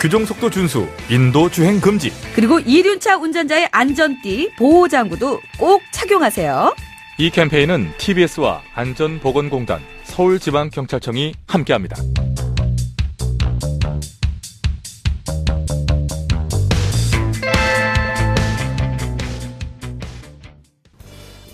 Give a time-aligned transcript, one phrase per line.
[0.00, 2.10] 규정 속도 준수, 인도 주행 금지.
[2.34, 6.74] 그리고 이륜차 운전자의 안전띠, 보호장구도 꼭 착용하세요.
[7.18, 11.96] 이 캠페인은 TBS와 안전보건공단, 서울지방경찰청이 함께합니다.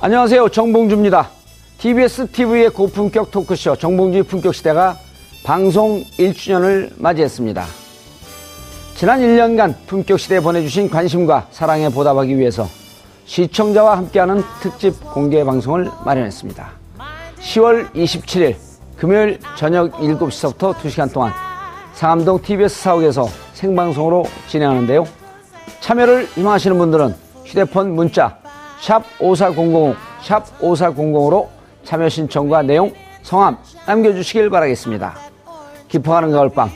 [0.01, 0.51] 안녕하세요.
[0.51, 1.31] 정봉주입니다.
[1.79, 4.97] TBS TV의 고품격 토크쇼 정봉주의 품격시대가
[5.45, 7.86] 방송 1주년을 맞이했습니다.
[8.97, 12.67] 지난 1년간 품격시대에 보내주신 관심과 사랑에 보답하기 위해서
[13.27, 16.67] 시청자와 함께하는 특집 공개 방송을 마련했습니다.
[17.39, 18.57] 10월 27일
[18.97, 21.31] 금요일 저녁 7시부터 2시간 동안
[21.93, 25.07] 상암동 TBS 사옥에서 생방송으로 진행하는데요.
[25.81, 28.39] 참여를 희망하시는 분들은 휴대폰 문자
[28.81, 31.49] 샵 5400, 샵 5400으로
[31.85, 35.15] 참여 신청과 내용, 성함 남겨주시길 바라겠습니다.
[35.89, 36.71] 기뻐하는 가을밤,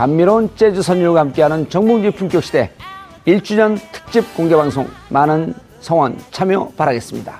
[0.00, 2.72] 감미로운 재즈 선율과 함께하는 정봉주 품격 시대
[3.26, 7.38] 1주년 특집 공개 방송 많은 성원 참여 바라겠습니다.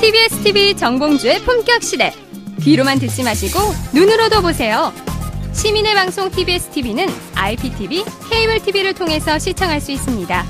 [0.00, 2.12] TBS TV 정봉주의 품격 시대.
[2.60, 3.58] 귀로만 듣지 마시고
[3.92, 4.92] 눈으로도 보세요.
[5.52, 10.44] 시민의 방송 TBS TV는 IPTV, 케이블 TV를 통해서 시청할 수 있습니다.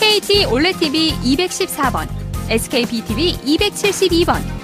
[0.00, 2.08] KT 올레 TV 214번,
[2.50, 4.63] SK BTV 272번,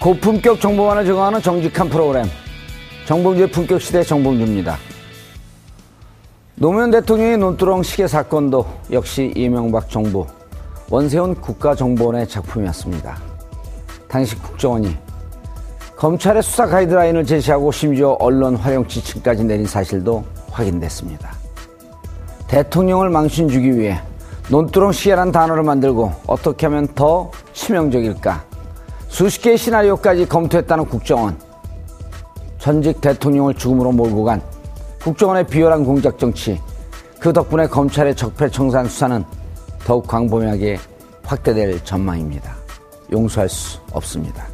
[0.00, 2.24] 고품격 정보만을 정하는 정직한 프로그램
[3.06, 4.76] 정봉주의 품격 시대 정봉주입니다.
[6.54, 10.24] 노무현 대통령의 논두렁 시계 사건도 역시 이명박 정부
[10.88, 13.18] 원세훈 국가정보원의 작품이었습니다.
[14.08, 14.96] 당시 국정원이
[15.96, 21.32] 검찰의 수사 가이드라인을 제시하고 심지어 언론 활용 지침까지 내린 사실도 확인됐습니다.
[22.46, 24.00] 대통령을 망신 주기 위해
[24.48, 28.47] 논두렁 시계란 단어를 만들고 어떻게 하면 더 치명적일까
[29.08, 31.36] 수십 개의 시나리오까지 검토했다는 국정원.
[32.58, 34.42] 전직 대통령을 죽음으로 몰고 간
[35.02, 36.60] 국정원의 비열한 공작 정치.
[37.18, 39.24] 그 덕분에 검찰의 적폐청산 수사는
[39.84, 40.78] 더욱 광범위하게
[41.24, 42.54] 확대될 전망입니다.
[43.10, 44.46] 용서할 수 없습니다.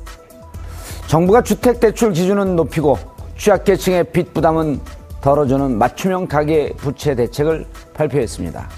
[1.08, 2.98] 정부가 주택 대출 기준은 높이고
[3.36, 4.80] 취약계층의 빚 부담은
[5.20, 8.68] 덜어주는 맞춤형 가계 부채 대책을 발표했습니다.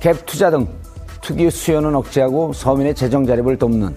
[0.00, 0.68] 갭 투자 등
[1.20, 3.94] 투기 수요는 억제하고 서민의 재정 자립을 돕는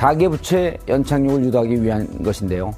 [0.00, 2.74] 가계부채 연착륙을 유도하기 위한 것인데요.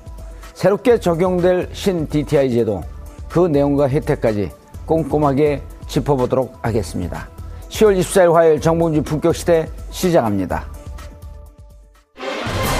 [0.54, 2.82] 새롭게 적용될 신 DTI 제도
[3.28, 4.50] 그 내용과 혜택까지
[4.86, 7.28] 꼼꼼하게 짚어보도록 하겠습니다.
[7.68, 10.66] 10월 24일 화요일 정봉주 품격시대 시작합니다.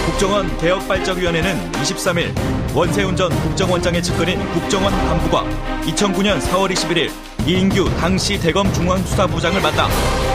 [0.06, 2.34] 국정원 개혁발전위원회는 23일
[2.74, 5.44] 원세훈 전 국정원장의 측근인 국정원 간부가
[5.82, 7.10] 2009년 4월 21일
[7.46, 9.88] 이인규 당시 대검 중앙수사부장을 만나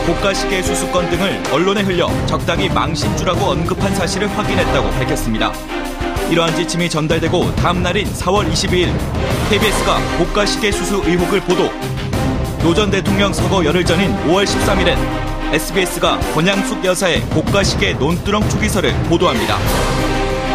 [0.06, 5.52] 고가시계 수수 건 등을 언론에 흘려 적당히 망신주라고 언급한 사실을 확인했다고 밝혔습니다.
[6.30, 8.92] 이러한 지침이 전달되고 다음 날인 4월 22일
[9.48, 11.70] KBS가 고가시계 수수 의혹을 보도
[12.62, 14.98] 노 전 대통령 서거 열흘 전인 5월 13일엔
[15.54, 19.56] SBS가 권양숙 여사의 고가시계 논두렁 투기설을 보도합니다.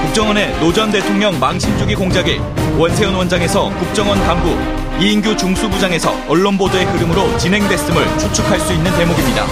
[0.03, 2.39] 국정원의 노 전 대통령 망신주기 공작이
[2.77, 9.45] 원세훈 원장에서 국정원 간부 이인규 중수부장에서 언론 보도의 흐름으로 진행됐음을 추측할 수 있는 대목입니다.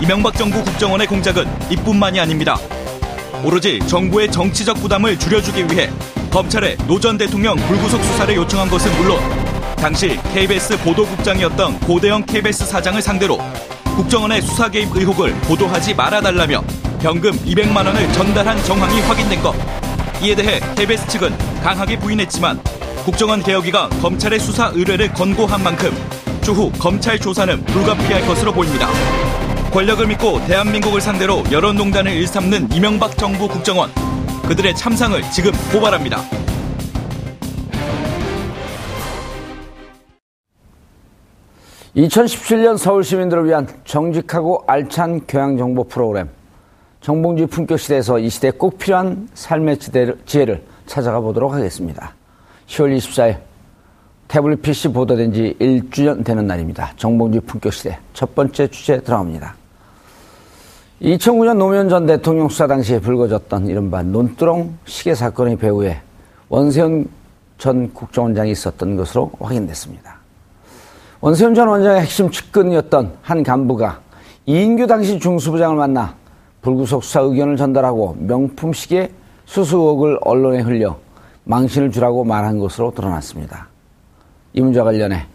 [0.00, 2.56] 이명박 정부 국정원의 공작은 이뿐만이 아닙니다.
[3.44, 5.90] 오로지 정부의 정치적 부담을 줄여주기 위해
[6.30, 9.20] 검찰에 노 전 대통령 불구속 수사를 요청한 것은 물론
[9.76, 13.38] 당시 KBS 보도국장이었던 고대영 KBS 사장을 상대로
[13.96, 16.64] 국정원의 수사 개입 의혹을 보도하지 말아달라며
[17.02, 19.54] 병금 200만 원을 전달한 정황이 확인된 것.
[20.22, 22.58] 이에 대해 KBS 측은 강하게 부인했지만
[23.04, 25.90] 국정원 개혁위가 검찰의 수사 의뢰를 권고한 만큼
[26.42, 28.88] 추후 검찰 조사는 불가피할 것으로 보입니다.
[29.72, 33.90] 권력을 믿고 대한민국을 상대로 여론농단을 일삼는 이명박 정부 국정원.
[34.48, 36.18] 그들의 참상을 지금 고발합니다.
[41.96, 46.30] (2017년) 서울 시민들을 위한 정직하고 알찬 교양 정보 프로그램
[47.02, 49.78] 정봉주 품격 시대에서 이 시대에 꼭 필요한 삶의
[50.24, 52.14] 지혜를 찾아가 보도록 하겠습니다.
[52.66, 53.38] 10월 24일
[54.28, 56.92] 태블릿 PC 보도된 지 1주년 되는 날입니다.
[56.96, 59.54] 정봉주 품격 시대 첫 번째 주제 들어갑니다.
[61.02, 66.00] 2009년 노무현 전 대통령 수사 당시에 불거졌던 이른바 논두렁 시계 사건의 배후에
[66.48, 67.08] 원세훈
[67.58, 70.18] 전 국정원장이 있었던 것으로 확인됐습니다.
[71.20, 74.00] 원세훈 전 원장의 핵심 측근이었던 한 간부가
[74.46, 76.14] 이인규 당시 중수부장을 만나
[76.62, 79.10] 불구속 수사 의견을 전달하고 명품 시계
[79.44, 80.96] 수수 의혹을 언론에 흘려
[81.44, 83.68] 망신을 주라고 말한 것으로 드러났습니다.
[84.52, 85.26] 이 문제와 관련해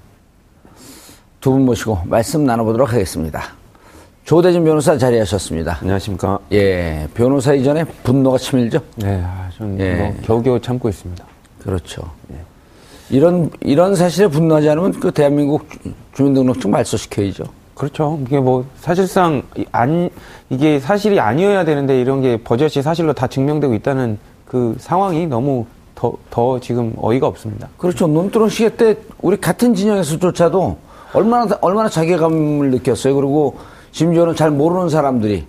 [1.40, 3.42] 두 분 모시고 말씀 나눠보도록 하겠습니다.
[4.26, 5.78] 조대진 변호사 자리하셨습니다.
[5.82, 6.38] 안녕하십니까.
[6.52, 8.80] 예, 변호사 이전에 분노가 치밀죠?
[8.98, 9.96] 네, 아, 전 예.
[9.96, 11.24] 뭐 겨우겨우 참고 있습니다.
[11.64, 12.04] 그렇죠.
[13.10, 15.80] 이런, 이런 사실에 분노하지 않으면 그 대한민국 주-
[16.14, 17.46] 주민등록증 말소시켜야죠.
[17.74, 18.20] 그렇죠.
[18.28, 20.10] 이게 뭐 사실상 이- 안
[20.50, 25.66] 이게 사실이 아니어야 되는데 이런 게 버젓이 사실로 다 증명되고 있다는 그 상황이 너무
[26.00, 27.68] 더, 더 지금 어이가 없습니다.
[27.78, 28.08] 그렇죠.
[28.08, 30.78] 논두렁 시계 때 우리 같은 진영에서조차도
[31.12, 33.16] 얼마나, 얼마나 자괴감을 느꼈어요.
[33.16, 33.58] 그리고
[33.92, 35.46] 심지어는 잘 모르는 사람들이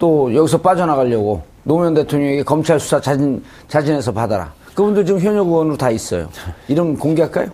[0.00, 4.52] 또 여기서 빠져나가려고 노무현 대통령에게 검찰 수사 자진, 자진해서 받아라.
[4.74, 6.28] 그분들 지금 현역 의원으로 다 있어요.
[6.66, 7.50] 이름 공개할까요?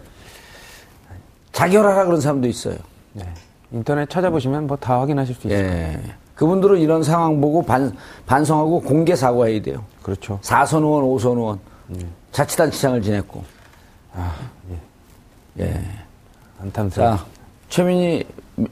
[1.52, 2.76] 자결하라 그런 사람도 있어요.
[3.12, 3.24] 네.
[3.72, 5.78] 인터넷 찾아보시면 뭐 다 확인하실 수 있습니다.
[5.78, 6.00] 예.
[6.34, 9.82] 그분들은 이런 상황 보고 반, 반성하고 공개 사과해야 돼요.
[10.02, 10.38] 그렇죠.
[10.42, 11.58] 4선 의원, 5선 의원.
[12.32, 13.44] 자치단체장을 지냈고.
[15.60, 15.80] 예.
[16.60, 17.16] 안타깝습니다.
[17.16, 17.24] 자,
[17.68, 18.24] 최민희
[18.56, 18.66] 미-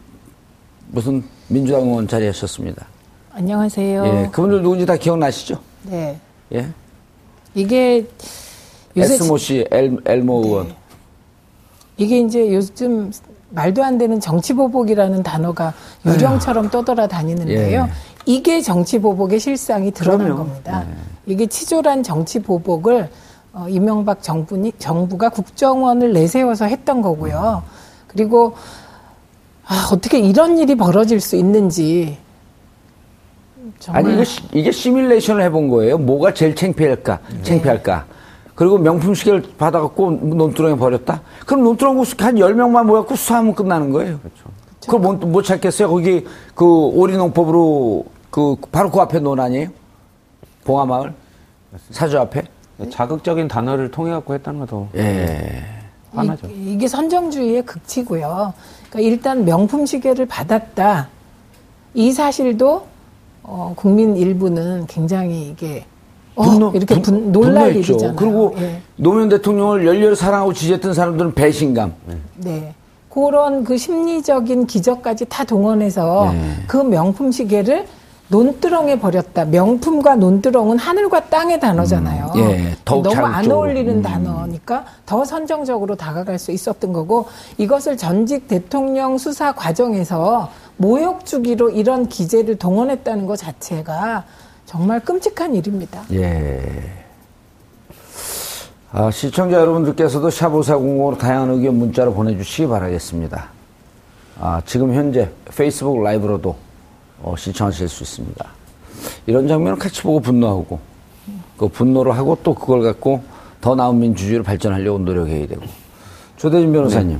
[0.88, 2.86] 무슨 민주당 의원 자리하셨습니다.
[3.32, 4.06] 안녕하세요.
[4.06, 4.28] 예.
[4.32, 5.58] 그분들 누군지 다 기억나시죠?
[5.84, 6.18] 네.
[6.52, 6.66] 예.
[7.54, 8.06] 이게
[8.96, 10.74] 요새 에스모 씨, 엘, 엘모 의원.
[11.96, 13.10] 이게 이제 요즘
[13.50, 15.72] 말도 안 되는 정치 보복이라는 단어가
[16.04, 17.82] 유령처럼 떠돌아 다니는데요.
[17.88, 17.92] 예.
[18.26, 20.44] 이게 정치 보복의 실상이 드러난 그럼요.
[20.44, 20.84] 겁니다.
[21.26, 23.08] 이게 치졸한 정치 보복을
[23.52, 27.62] 어, 이명박 정부니, 정부가 국정원을 내세워서 했던 거고요.
[28.08, 28.54] 그리고
[29.66, 32.18] 아, 어떻게 이런 일이 벌어질 수 있는지
[33.78, 35.98] 정말 아니, 이거, 시- 이게 시뮬레이션을 해본 거예요.
[35.98, 37.20] 뭐가 제일 창피할까?
[37.42, 38.06] 창피할까?
[38.54, 41.22] 그리고 명품 시계를 받아갖고 논두렁에 버렸다?
[41.46, 42.04] 그럼 논두렁 한
[42.36, 44.18] 10명만 모여갖고 수사하면 끝나는 거예요.
[44.18, 44.44] 그렇죠.
[44.80, 45.88] 그걸 못, 못 찾겠어요?
[45.88, 48.04] 거기 그 오리농법으로
[48.34, 49.68] 그 바로 그 앞에 논 아니에요?
[50.64, 51.14] 봉화마을?
[51.92, 52.42] 사주 앞에?
[52.90, 55.62] 자극적인 단어를 통해 갖고 했다는 것도 예.
[56.12, 56.48] 화나죠.
[56.48, 58.52] 이, 이게 선정주의의 극치고요.
[58.90, 61.08] 그러니까 일단 명품 시계를 받았다.
[61.94, 62.88] 이 사실도
[63.44, 65.84] 어, 국민 일부는 굉장히 이게
[66.34, 67.92] 어, 분노, 이렇게 분- 분, 놀랄 분노했죠.
[67.92, 68.16] 일이잖아요.
[68.16, 68.80] 그리고 예.
[68.96, 71.94] 노무현 대통령을 열렬히 사랑하고 지지했던 사람들은 배신감.
[72.38, 72.74] 네.
[73.08, 76.56] 그런 그 심리적인 기적까지 다 동원해서 네.
[76.66, 77.86] 그 명품 시계를
[78.28, 79.44] 논두렁에 버렸다.
[79.44, 82.32] 명품과 논두렁은 하늘과 땅의 단어잖아요.
[82.36, 83.56] 음, 예, 너무 안 자극적으로.
[83.56, 84.02] 어울리는 음.
[84.02, 87.26] 단어니까 더 선정적으로 다가갈 수 있었던 거고
[87.58, 94.24] 이것을 전직 대통령 수사 과정에서 모욕 주기로 이런 기재를 동원했다는 것 자체가
[94.64, 96.02] 정말 끔찍한 일입니다.
[96.12, 96.62] 예.
[98.90, 103.48] 아, 시청자 여러분들께서도 샤보사공으로 다양한 의견 문자로 보내주시기 바라겠습니다.
[104.40, 106.56] 아, 지금 현재 페이스북 라이브로도
[107.24, 108.46] 어, 시청하실 수 있습니다.
[109.26, 110.78] 이런 장면을 같이 보고 분노하고,
[111.56, 113.24] 그 분노를 하고 또 그걸 갖고
[113.62, 115.62] 더 나은 민주주의를 발전하려고 노력해야 되고.
[116.36, 117.18] 조대진 변호사님.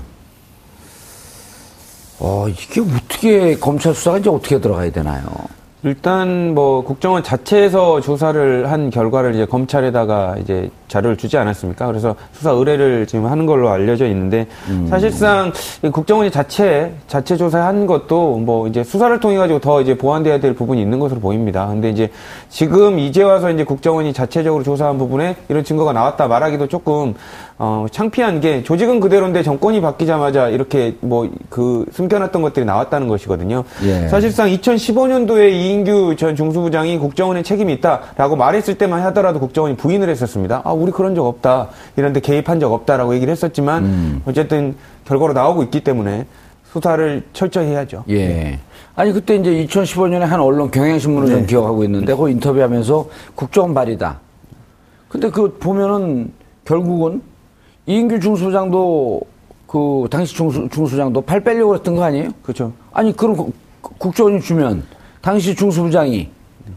[2.20, 5.24] 어, 이게 어떻게, 검찰 수사가 이제 어떻게 들어가야 되나요?
[5.84, 11.86] 일단 뭐 국정원 자체에서 조사를 한 결과를 이제 검찰에다가 이제 자료를 주지 않았습니까?
[11.86, 14.46] 그래서 수사 의뢰를 지금 하는 걸로 알려져 있는데
[14.88, 20.40] 사실상 이 국정원이 자체 자체 조사한 것도 뭐 이제 수사를 통해 가지고 더 이제 보완돼야
[20.40, 21.66] 될 부분이 있는 것으로 보입니다.
[21.66, 22.10] 근데 이제
[22.48, 27.14] 지금 이제 와서 이제 국정원이 자체적으로 조사한 부분에 이런 증거가 나왔다 말하기도 조금
[27.58, 33.62] 어, 창피한 게 조직은 그대로인데 정권이 바뀌자마자 이렇게 뭐 그 숨겨놨던 것들이 나왔다는 것이거든요.
[33.84, 34.08] 예.
[34.08, 40.62] 사실상 2015년도에 이인규 전 중수부장이 국정원에 책임이 있다라고 말했을 때만 하더라도 국정원이 부인을 했었습니다.
[40.64, 41.68] 아, 우리 그런 적 없다.
[41.96, 44.22] 이런데 개입한 적 없다라고 얘기를 했었지만 음.
[44.26, 46.26] 어쨌든 결과로 나오고 있기 때문에
[46.72, 48.02] 수사를 철저히 해야죠.
[48.10, 48.58] 예.
[48.96, 51.46] 아니 그때 이제 2015년에 한 언론 경향신문을 좀 네.
[51.46, 53.06] 기억하고 있는데 그 인터뷰하면서
[53.36, 54.18] 국정원 발이다.
[55.08, 56.32] 근데 그 보면은
[56.64, 57.22] 결국은
[57.86, 59.20] 이인규 중수장도
[59.66, 62.30] 그 당시 중수, 중수장도 팔 빼려고 했던 거 아니에요?
[62.42, 62.72] 그렇죠.
[62.92, 63.54] 아니 그럼 국-
[63.98, 64.84] 국정원이 주면
[65.20, 66.28] 당시 중수부장이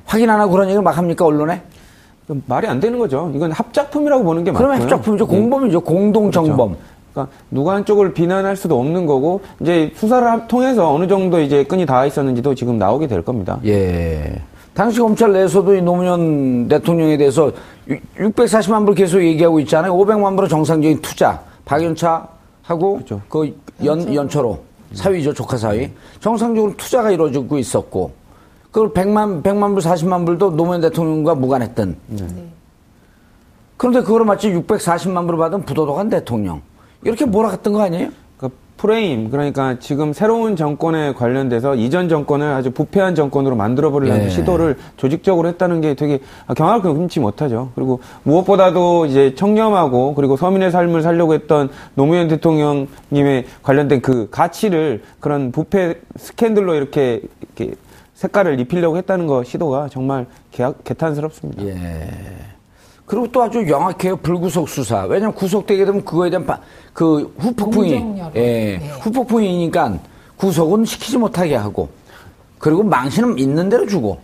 [0.05, 1.61] 확인 안 하고 그런 얘기를 막 합니까 언론에?
[2.45, 3.31] 말이 안 되는 거죠.
[3.33, 4.67] 이건 합작품이라고 보는 게 맞고요.
[4.67, 5.25] 그러면 합작품이죠.
[5.25, 5.27] 예.
[5.27, 5.79] 공범이죠.
[5.81, 6.69] 공동 정범.
[6.71, 6.83] 그렇죠.
[7.13, 11.85] 그러니까 누가 한쪽을 비난할 수도 없는 거고 이제 수사를 함- 통해서 어느 정도 이제 끈이
[11.85, 13.59] 닿아 있었는지도 지금 나오게 될 겁니다.
[13.65, 14.41] 예.
[14.77, 17.51] 당시 검찰 내에서도 이 노무현 대통령에 대해서
[18.19, 19.91] 640만 불 계속 얘기하고 있잖아요.
[19.91, 21.41] 500만 불의 정상적인 투자.
[21.65, 23.19] 박연차하고 그렇죠.
[23.27, 24.59] 그 연, 연초로
[24.93, 25.33] 사위죠.
[25.33, 25.89] 조카 사위.
[26.19, 28.11] 정상적으로 투자가 이루어지고 있었고
[28.69, 31.97] 그걸 100만, 100만 불, 40만 불도 노무현 대통령과 무관했던.
[33.77, 36.61] 그런데 그거를 마치 640만 불을 받은 부도덕한 대통령.
[37.01, 38.09] 이렇게 몰아갔던 거 아니에요?
[38.77, 44.29] 그 프레임 그러니까 지금 새로운 정권에 관련돼서 이전 정권을 아주 부패한 정권으로 만들어 버리려는 예.
[44.29, 46.19] 시도를 조직적으로 했다는 게 되게
[46.55, 47.71] 경악을 금치 못하죠.
[47.75, 55.51] 그리고 무엇보다도 이제 청렴하고 그리고 서민의 삶을 살려고 했던 노무현 대통령님의 관련된 그 가치를 그런
[55.51, 57.75] 부패 스캔들로 이렇게 이렇게
[58.13, 61.65] 색깔을 입히려고 했다는 거 시도가 정말 개, 개탄스럽습니다.
[61.65, 62.56] 예.
[63.07, 64.17] 그리고 또 아주 영악해요.
[64.17, 65.03] 불구속 수사.
[65.05, 66.59] 왜냐면 구속되게 되면 그거에 대한 바-
[66.93, 67.91] 그 후폭풍이.
[68.35, 68.77] 예.
[68.79, 68.89] 네.
[69.01, 69.97] 후폭풍이니까
[70.35, 71.87] 구속은 시키지 못하게 하고
[72.59, 74.19] 그리고 망신은 있는 대로 주고.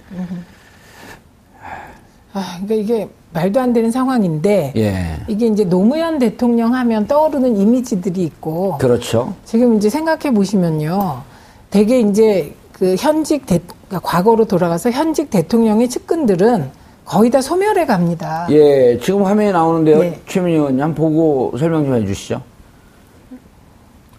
[2.33, 5.17] 아, 그러니까 이게 말도 안 되는 상황인데 예.
[5.29, 9.33] 이게 이제 노무현 대통령 하면 떠오르는 이미지들이 있고 그렇죠.
[9.45, 11.21] 지금 이제 생각해 보시면요.
[11.69, 16.69] 되게 이제 그 현직 대, 그러니까 과거로 돌아가서 현직 대통령의 측근들은
[17.05, 18.47] 거의 다 소멸해 갑니다.
[18.49, 18.97] 예.
[19.01, 19.99] 지금 화면에 나오는데요.
[19.99, 20.19] 네.
[20.27, 22.41] 최민희 의원님 한번 보고 설명 좀 해주시죠.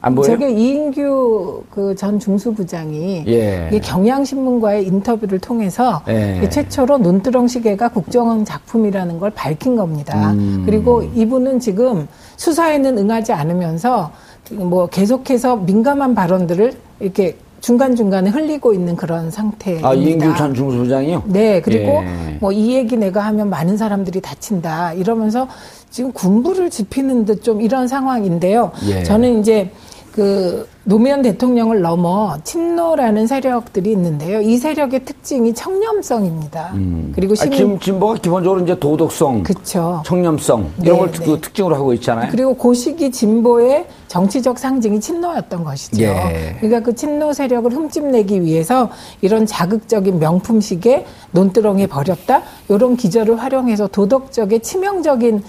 [0.03, 0.33] 안 보여요?
[0.33, 3.69] 저게 이인규 그 전 중수부장이 예.
[3.69, 6.47] 이게 경향신문과의 인터뷰를 통해서 예.
[6.51, 10.33] 최초로 논두렁 시계가 국정원 작품이라는 걸 밝힌 겁니다.
[10.33, 10.65] 음.
[10.67, 14.11] 그리고 이분은 지금 수사에는 응하지 않으면서
[14.53, 19.89] 뭐 계속해서 민감한 발언들을 이렇게 중간중간에 흘리고 있는 그런 상태입니다.
[19.89, 21.23] 아, 이인규 전 중수부장이요?
[21.29, 22.37] 네, 그리고 예.
[22.39, 25.49] 뭐이 얘기 내가 하면 많은 사람들이 다친다 이러면서
[25.89, 28.71] 지금 군부를 지피는 듯 좀 이런 상황인데요.
[28.89, 29.03] 예.
[29.03, 29.71] 저는 이제
[30.15, 34.41] 그 노무현 대통령을 넘어 친노라는 세력들이 있는데요.
[34.41, 36.73] 이 세력의 특징이 청렴성입니다.
[37.17, 40.03] 그리고 아, 시민 지금 진보가 기본적으로 이제 도덕성, 그쵸.
[40.07, 41.25] 청렴성 이런 네, 걸 네.
[41.25, 42.29] 그 특징으로 하고 있잖아요.
[42.31, 46.05] 그리고 고시기 진보의 정치적 상징이 친노였던 것이죠.
[46.05, 46.55] 예.
[46.61, 48.91] 그러니까 그 친노 세력을 흠집내기 위해서
[49.21, 52.43] 이런 자극적인 명품식에 논두렁에 버렸다.
[52.69, 55.43] 이런 기절을 활용해서 도덕적인 치명적인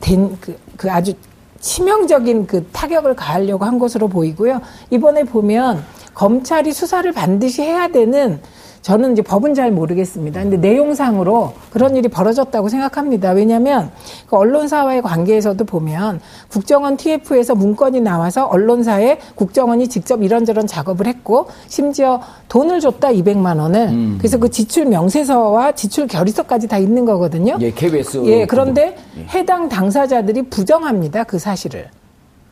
[0.00, 1.14] 된 그, 그 아주
[1.64, 4.60] 치명적인 그 타격을 가하려고 한 것으로 보이고요.
[4.90, 8.38] 이번에 보면 검찰이 수사를 반드시 해야 되는
[8.84, 10.42] 저는 이제 법은 잘 모르겠습니다.
[10.42, 13.30] 근데 내용상으로 그런 일이 벌어졌다고 생각합니다.
[13.30, 13.90] 왜냐하면
[14.28, 22.20] 그 언론사와의 관계에서도 보면 국정원 TF에서 문건이 나와서 언론사에 국정원이 직접 이런저런 작업을 했고 심지어
[22.48, 27.56] 돈을 줬다 200만 원을 그래서 그 지출 명세서와 지출 결의서까지 다 있는 거거든요.
[27.60, 28.22] 예, KBS.
[28.26, 28.98] 예, 그런데
[29.30, 31.24] 해당 당사자들이 부정합니다.
[31.24, 31.88] 그 사실을.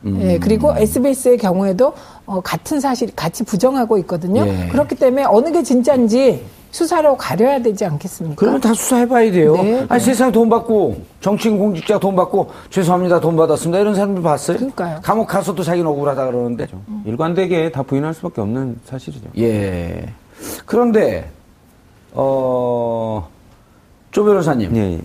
[0.05, 0.19] 음.
[0.21, 1.93] 예, 그리고 SBS의 경우에도
[2.25, 4.45] 어, 같은 사실 같이 부정하고 있거든요.
[4.47, 4.67] 예.
[4.69, 8.35] 그렇기 때문에 어느 게 진짜인지 수사로 가려야 되지 않겠습니까?
[8.35, 9.55] 그러면 다 수사해봐야 돼요.
[9.57, 9.99] 네, 아니, 네.
[9.99, 13.79] 세상 돈 받고, 정치인 공직자 돈 받고, 죄송합니다, 돈 받았습니다.
[13.79, 14.57] 이런 사람들 봤어요?
[14.57, 14.99] 그러니까요.
[15.03, 16.67] 감옥 가서도 자기는 억울하다 그러는데.
[17.05, 19.29] 일관되게 다 부인할 수밖에 없는 사실이죠.
[19.37, 20.13] 예.
[20.65, 21.29] 그런데,
[22.13, 23.29] 어,
[24.09, 24.75] 조 변호사님.
[24.75, 24.99] 예, 예.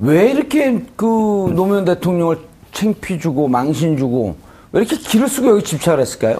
[0.00, 2.47] 왜 이렇게 그 노무현 대통령을
[2.82, 4.36] 챙피 주고, 망신 주고,
[4.70, 6.36] 왜 이렇게 길을 쓰고 여기 집착을 했을까요?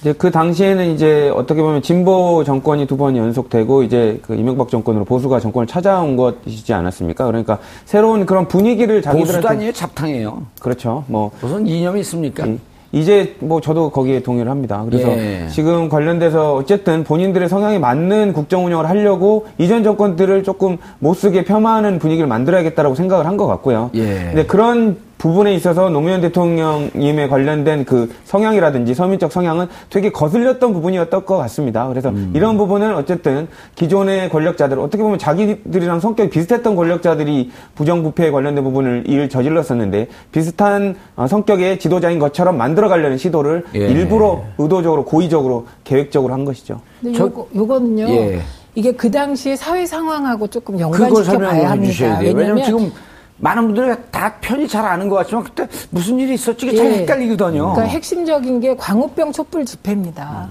[0.00, 5.04] 이제 그 당시에는 이제 어떻게 보면 진보 정권이 두 번 연속되고 이제 그 이명박 정권으로
[5.04, 7.26] 보수가 정권을 찾아온 것이지 않았습니까?
[7.26, 10.42] 그러니까 새로운 그런 분위기를 보수도 자기들한테 아니에요, 잡탕이에요.
[10.60, 11.04] 그렇죠.
[11.08, 12.46] 뭐 무슨 이념이 있습니까?
[12.46, 12.58] 이-
[12.92, 14.82] 이제 뭐 저도 거기에 동의를 합니다.
[14.88, 15.46] 그래서 예.
[15.50, 21.98] 지금 관련돼서 어쨌든 본인들의 성향에 맞는 국정 운영을 하려고 이전 정권들을 조금 못 쓰게 폄하하는
[21.98, 23.90] 분위기를 만들어야겠다라고 생각을 한 것 같고요.
[23.94, 24.04] 예.
[24.32, 31.36] 근데 그런 부분에 있어서 노무현 대통령님에 관련된 그 성향이라든지 서민적 성향은 되게 거슬렸던 부분이었던 것
[31.38, 31.88] 같습니다.
[31.88, 32.32] 그래서 음.
[32.34, 39.28] 이런 부분은 어쨌든 기존의 권력자들 어떻게 보면 자기들이랑 성격이 비슷했던 권력자들이 부정부패에 관련된 부분을 일
[39.28, 43.88] 저질렀었는데 비슷한 어, 성격의 지도자인 것처럼 만들어가려는 시도를 예.
[43.88, 46.80] 일부러 의도적으로 고의적으로 계획적으로 한 것이죠.
[47.00, 48.08] 근데 저- 요거, 요거는요.
[48.08, 48.40] 예.
[48.76, 52.38] 이게 그 당시의 사회 상황하고 조금 연관시켜 봐야 주셔야 합니다.
[52.38, 52.92] 왜냐면 지금
[53.38, 56.78] 많은 분들이 다 편히 잘 아는 것 같지만 그때 무슨 일이 있었지 이게 예.
[56.78, 57.72] 잘 헷갈리거든요.
[57.72, 60.50] 그러니까 핵심적인 게 광우병 촛불 집회입니다.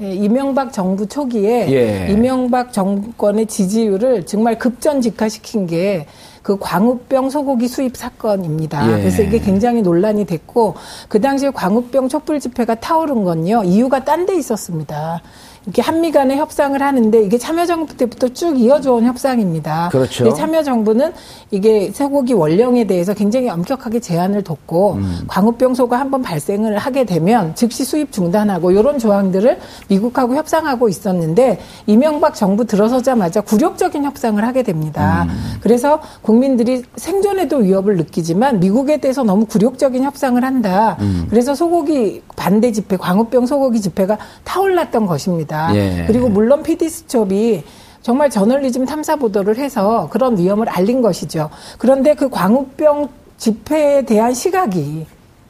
[0.00, 2.12] 예, 이명박 정부 초기에 예.
[2.12, 6.06] 이명박 정권의 지지율을 정말 급전직하시킨 게
[6.48, 8.90] 그 광우병 소고기 수입 사건입니다.
[8.90, 9.02] 예.
[9.02, 10.76] 그래서 이게 굉장히 논란이 됐고
[11.08, 15.20] 그 당시에 광우병 촛불 집회가 타오른 건요 이유가 딴 데 있었습니다.
[15.64, 19.90] 이렇게 한미 간의 협상을 하는데 이게 참여정부 때부터 쭉 이어져 온 협상입니다.
[19.90, 20.32] 그렇죠.
[20.32, 21.12] 참여정부는
[21.50, 25.24] 이게 쇠고기 원령에 대해서 굉장히 엄격하게 제한을 뒀고 음.
[25.26, 32.64] 광우병소가 한번 발생을 하게 되면 즉시 수입 중단하고 이런 조항들을 미국하고 협상하고 있었는데 이명박 정부
[32.64, 35.26] 들어서자마자 굴욕적인 협상을 하게 됩니다.
[35.28, 35.58] 음.
[35.60, 40.96] 그래서 국민들이 생존에도 위협을 느끼지만 미국에 대해서 너무 굴욕적인 협상을 한다.
[41.00, 41.26] 음.
[41.28, 45.57] 그래서 소고기 반대 집회, 광우병 소고기 집회가 타올랐던 것입니다.
[45.74, 46.04] 예.
[46.06, 47.62] 그리고 물론 PD수첩이
[48.02, 51.50] 정말 저널리즘 탐사 보도를 해서 그런 위험을 알린 것이죠.
[51.78, 55.06] 그런데 그 광우병 집회에 대한 시각이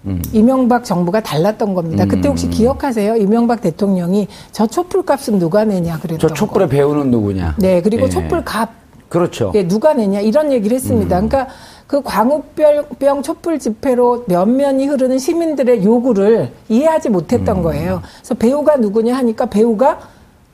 [0.06, 0.22] 음.
[0.32, 2.04] 이명박 정부가 달랐던 겁니다.
[2.06, 3.16] 그때 혹시 기억하세요?
[3.16, 6.70] 이명박 대통령이 저 촛불 값은 누가 내냐 그랬던 저 촛불의 거.
[6.72, 7.56] 배우는 누구냐?
[7.58, 8.08] 네, 그리고 예.
[8.10, 8.70] 촛불 값
[9.08, 9.52] 그렇죠.
[9.54, 11.18] 예, 누가 내냐 이런 얘기를 했습니다.
[11.18, 11.28] 음.
[11.28, 11.52] 그러니까
[11.86, 17.62] 그 광우병 촛불 집회로 면면이 흐르는 시민들의 요구를 이해하지 못했던 음.
[17.62, 18.02] 거예요.
[18.18, 19.98] 그래서 배우가 누구냐 하니까 배우가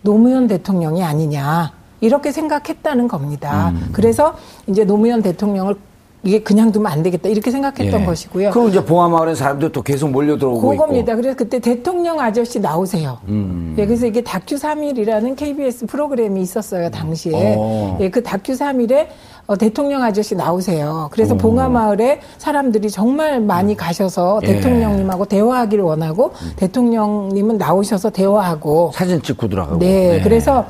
[0.02, 3.70] 노무현 대통령이 아니냐 이렇게 생각했다는 겁니다.
[3.70, 3.88] 음.
[3.92, 5.74] 그래서 이제 노무현 대통령을
[6.24, 8.04] 이게 그냥 두면 안 되겠다 이렇게 생각했던 예.
[8.04, 8.50] 것이고요.
[8.50, 11.12] 그럼 이제 봉화마을에 사람들 또 계속 몰려 들어오고 그겁니다.
[11.12, 11.20] 있고.
[11.20, 13.18] 그래서 그때 대통령 아저씨 나오세요.
[13.28, 13.74] 음.
[13.78, 17.54] 예, 그래서 이게 다큐 3일이라는 KBS 프로그램이 있었어요, 당시에.
[17.58, 17.98] 어.
[18.00, 19.08] 예, 그 다큐 3일에
[19.46, 21.08] 어, 대통령 아저씨 나오세요.
[21.12, 21.38] 그래서 오.
[21.38, 24.48] 봉화마을에 사람들이 정말 많이 가셔서 예.
[24.48, 24.52] 음.
[24.54, 29.78] 대통령님하고 대화하기를 원하고 대통령님은 나오셔서 대화하고 사진 찍고 들어가고.
[29.78, 30.64] 네, 그래서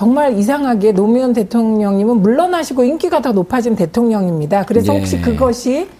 [0.00, 4.64] 정말 이상하게 노무현 대통령님은 물러나시고 인기가 더 높아진 대통령입니다.
[4.64, 4.98] 그래서 예.
[4.98, 5.90] 혹시 그것이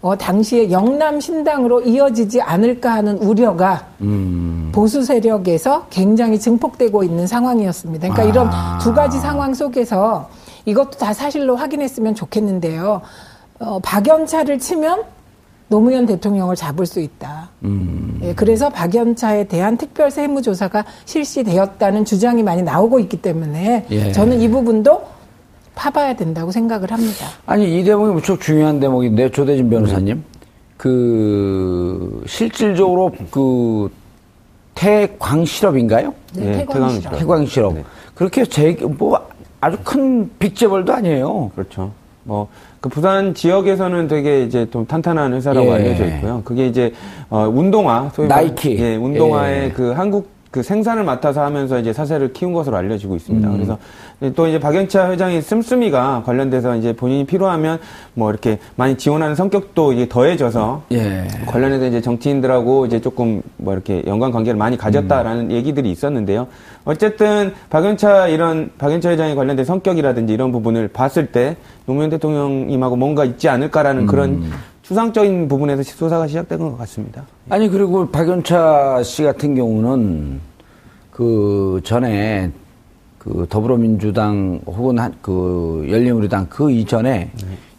[0.00, 4.70] 어, 당시에 영남 신당으로 이어지지 않을까 하는 우려가 음.
[4.72, 8.10] 보수 세력에서 굉장히 증폭되고 있는 상황이었습니다.
[8.12, 8.26] 그러니까 아.
[8.26, 10.30] 이런 두 가지 상황 속에서
[10.64, 13.00] 이것도 다 사실로 확인했으면 좋겠는데요.
[13.58, 15.02] 어, 박연차를 치면
[15.68, 17.50] 노무현 대통령을 잡을 수 있다.
[17.64, 18.18] 음.
[18.22, 24.12] 예, 그래서 박연차에 대한 특별 세무조사가 실시되었다는 주장이 많이 나오고 있기 때문에 예.
[24.12, 25.02] 저는 이 부분도
[25.74, 27.26] 파봐야 된다고 생각을 합니다.
[27.46, 30.24] 아니 이 대목이 무척 중요한 대목인데 조대진 변호사님
[30.76, 33.90] 그 실질적으로 그
[34.74, 36.14] 태광 실업인가요?
[36.34, 37.00] 네, 예, 태광 실업.
[37.02, 37.18] 실업.
[37.18, 37.84] 태광 실업 네.
[38.14, 39.20] 그렇게 제 뭐
[39.60, 41.50] 아주 큰 빅재벌도 아니에요.
[41.54, 41.90] 그렇죠.
[42.28, 42.46] 뭐,
[42.80, 45.72] 그 부산 지역에서는 되게 이제 좀 탄탄한 회사라고 예.
[45.72, 46.42] 알려져 있고요.
[46.44, 46.92] 그게 이제,
[47.30, 48.76] 어, 운동화, 소위 말- 나이키.
[48.78, 49.70] 예, 운동화의 예.
[49.70, 53.48] 그 한국 그 생산을 맡아서 하면서 이제 사세를 키운 것으로 알려지고 있습니다.
[53.48, 53.52] 음.
[53.54, 53.78] 그래서
[54.34, 57.78] 또 이제 박영차 회장의 씀씀이가 관련돼서 이제 본인이 필요하면
[58.14, 61.28] 뭐 이렇게 많이 지원하는 성격도 이게 더해져서 예.
[61.46, 64.78] 관련해서 이제 정치인들하고 이제 조금 뭐 이렇게 연관 관계를 많이 음.
[64.78, 66.48] 가졌다라는 얘기들이 있었는데요.
[66.84, 73.48] 어쨌든 박연차 이런 박연차 회장에 관련된 성격이라든지 이런 부분을 봤을 때 노무현 대통령님하고 뭔가 있지
[73.48, 74.06] 않을까라는 음.
[74.06, 74.50] 그런
[74.82, 77.24] 추상적인 부분에서 수사가 시작된 것 같습니다.
[77.50, 80.40] 아니 그리고 박연차 씨 같은 경우는
[81.12, 82.50] 그 전에
[83.28, 87.30] 그 더불어민주당 혹은 한 그 열린우리당 그 이전에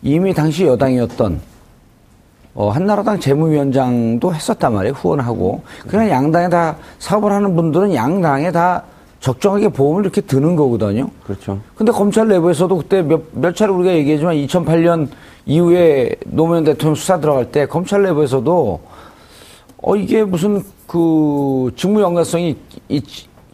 [0.02, 1.40] 이미 당시 여당이었던
[2.56, 8.84] 어, 한나라당 재무위원장도 했었단 말이에요 후원하고 그냥 양당에 다 사업을 하는 분들은 양당에 다
[9.20, 11.10] 적정하게 보험을 이렇게 드는 거거든요.
[11.26, 11.60] 그렇죠.
[11.76, 15.10] 근데 검찰 내부에서도 그때 몇, 몇 차례 우리가 얘기했지만 2008년
[15.46, 18.80] 이후에 노무현 대통령 수사 들어갈 때 검찰 내부에서도
[19.82, 22.58] 어 이게 무슨 그 직무 연관성이
[22.88, 23.02] 이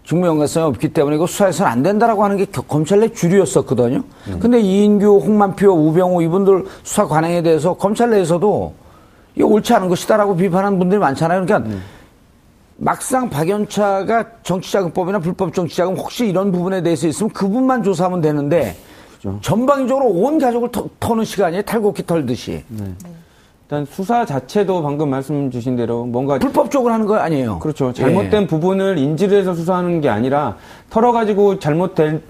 [0.06, 4.04] 직무 연관성이 없기 때문에 이거 수사해서는 안 된다라고 하는 게 겨- 검찰 내 주류였었거든요.
[4.40, 8.74] 근데 이인규, 홍만표, 우병우 이분들 수사 관행에 대해서 검찰 내에서도
[9.36, 11.44] 이거 옳지 않은 것이다라고 비판하는 분들이 많잖아요.
[11.46, 11.70] 그러니까
[12.78, 18.76] 막상 박연차가 정치자금법이나 불법 정치자금 혹시 이런 부분에 대해서 있으면 그분만 조사하면 되는데
[19.42, 21.64] 전방위적으로 온 가족을 터, 터는 시간이에요.
[21.64, 22.64] 탈곡기 털듯이.
[23.66, 27.58] 일단 수사 자체도 방금 말씀 주신 대로 뭔가 불법적으로 하는 거 아니에요.
[27.58, 27.92] 그렇죠.
[27.94, 28.48] 잘못된 예.
[28.48, 30.56] 부분을 인지를 해서 수사하는 게 아니라
[30.92, 32.22] 털어가지고 잘못된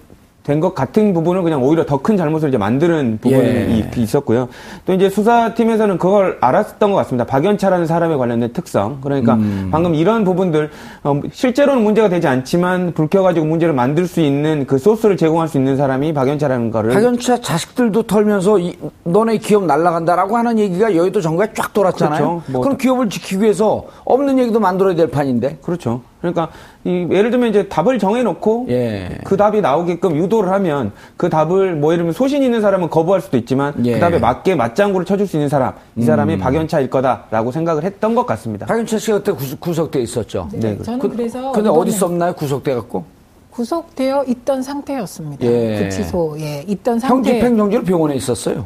[0.46, 3.92] 된 것 같은 부분을 그냥 오히려 더 큰 잘못을 이제 만드는 부분이 예.
[3.98, 4.48] 있었고요.
[4.86, 7.26] 또 이제 수사팀에서는 그걸 알았던 것 같습니다.
[7.26, 9.00] 박연차라는 사람에 관련된 특성.
[9.02, 9.70] 그러니까 음.
[9.72, 10.70] 방금 이런 부분들
[11.04, 15.78] 어, 실제로는 문제가 되지 않지만 불켜가지고 문제를 만들 수 있는 그 소스를 제공할 수 있는
[15.78, 21.74] 사람이 박연차라는 거를 박연차 자식들도 털면서 이, 너네 기업 날라간다라고 하는 얘기가 여의도 정부에 쫙
[21.74, 22.24] 돌았잖아요.
[22.24, 22.52] 그렇죠.
[22.52, 25.58] 뭐 그럼 기업을 지키기 위해서 없는 얘기도 만들어야 될 판인데.
[25.64, 26.02] 그렇죠.
[26.34, 29.18] 그러니까 이 예를 들면 이제 답을 정해놓고 예.
[29.24, 33.38] 그 답이 나오게끔 유도를 하면 그 답을 뭐 예를 들면 소신 있는 사람은 거부할 수도
[33.38, 33.92] 있지만 예.
[33.92, 33.94] 음.
[33.96, 38.26] 그 답에 맞게 맞장구를 쳐줄 수 있는 사람 이 사람이 박연차일 거다라고 생각을 했던 것
[38.26, 38.66] 같습니다.
[38.66, 40.50] 박연차 씨가 그때 구속, 구속돼 있었죠.
[40.54, 42.34] 네, 저는 그, 그래서 근데 어디 썼나요?
[42.34, 43.04] 구속돼 갖고
[43.52, 45.46] 구속되어 있던 상태였습니다.
[45.46, 45.84] 예.
[45.84, 47.14] 구치소에 있던 상태.
[47.14, 48.66] 형 집행정지로 병원에 있었어요.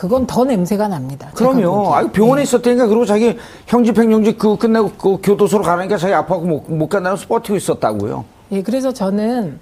[0.00, 1.30] 그건 더 냄새가 납니다.
[1.34, 1.94] 그럼요.
[1.94, 2.44] 아 병원에 예.
[2.44, 3.36] 있었다니까 그리고 자기
[3.66, 8.24] 형집행정지 그 끝내고 그 교도소로 가니까 자기 아파갖고 못, 못 간다면서 버티고 있었다고요.
[8.52, 9.58] 예, 그래서 저는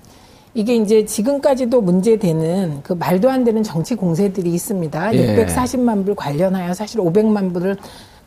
[0.55, 5.13] 이게 이제 지금까지도 문제되는 그 말도 안 되는 정치 공세들이 있습니다.
[5.17, 5.45] 예.
[5.45, 7.77] 640만 불 관련하여 사실 500만 불을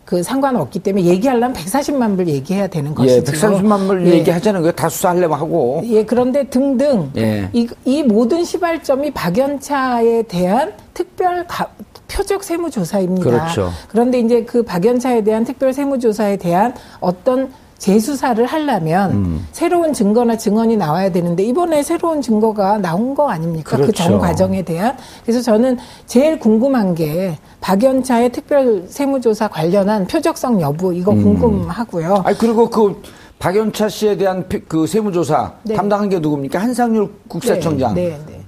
[0.03, 3.31] 그 상관없기 때문에 얘기하려면 140만 불 얘기해야 되는 예, 것이죠.
[3.31, 4.15] 130만 불 예.
[4.15, 4.73] 얘기하자는 거예요.
[4.73, 5.81] 다 수사하려고 하고.
[5.85, 7.47] 예, 그런데 등등 예.
[7.53, 11.69] 이, 이 모든 시발점이 박연차에 대한 특별 가-
[12.11, 13.23] 표적 세무조사입니다.
[13.29, 13.71] 그렇죠.
[13.87, 19.47] 그런데 이제 그 박연차에 대한 특별 세무조사에 대한 어떤 재수사를 하려면 음.
[19.51, 23.71] 새로운 증거나 증언이 나와야 되는데 이번에 새로운 증거가 나온 거 아닙니까?
[23.75, 24.03] 그 그렇죠.
[24.03, 24.95] 전 과정에 대한.
[25.25, 31.23] 그래서 저는 제일 궁금한 게 박연차의 특별 세무조사 관련한 표적성 여부 이거 음.
[31.23, 32.21] 궁금하고요.
[32.23, 33.01] 아니 그리고 그
[33.39, 35.73] 박연차 씨에 대한 피- 그 세무조사 네.
[35.73, 36.59] 담당한 게 누굽니까?
[36.59, 37.95] 한상률 국세청장.
[37.95, 38.40] 네, 네.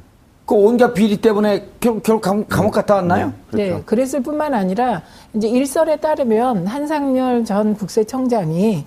[0.53, 0.61] 네.
[0.61, 3.33] 그 온갖 비리 때문에 결, 결국 감, 감옥 갔다 왔나요?
[3.51, 5.01] 네, 그랬을 뿐만 아니라
[5.33, 8.85] 이제 일설에 따르면 한상열 전 국세청장이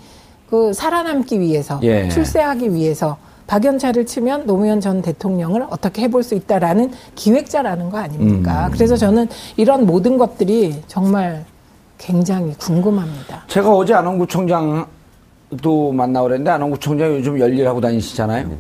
[0.48, 2.08] 그 살아남기 위해서 예.
[2.08, 3.16] 출세하기 위해서
[3.48, 8.68] 박연차를 치면 노무현 전 대통령을 어떻게 해볼 수 있다라는 기획자라는 거 아닙니까?
[8.72, 11.44] 그래서 저는 이런 모든 것들이 정말
[11.98, 13.44] 굉장히 궁금합니다.
[13.46, 14.86] 제가 어제 안원구청장도
[15.92, 18.50] 만나고 그랬는데 안원구청장 요즘 열일하고 다니시잖아요.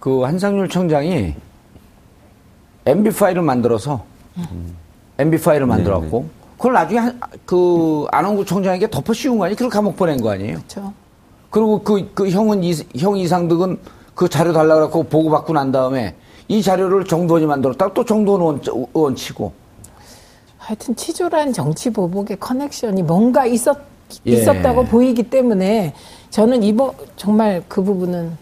[0.00, 1.34] 그 한상률 청장이
[2.86, 4.04] MB 파일을 만들어서
[5.18, 9.56] MB 파일을 만들었고 그걸 나중에 한, 그 안원구청장에게 덮어 씌운 거 아니에요?
[9.56, 10.56] 그걸 감옥 보낸 거 아니에요?
[10.56, 10.92] 그렇죠?
[11.50, 13.78] 그리고 그, 그 형은 이, 형 이상득은
[14.14, 16.14] 그 자료 달라고 그래갖고 보고 받고 난 다음에
[16.48, 18.60] 이 자료를 정도원이 만들었다가 또 정도원
[18.94, 19.52] 의원, 치고
[20.58, 23.76] 하여튼 치졸한 정치 보복의 커넥션이 뭔가 있었
[24.26, 24.32] 예.
[24.32, 25.92] 있었다고 보이기 때문에
[26.30, 28.32] 저는 이번 정말 그 부분은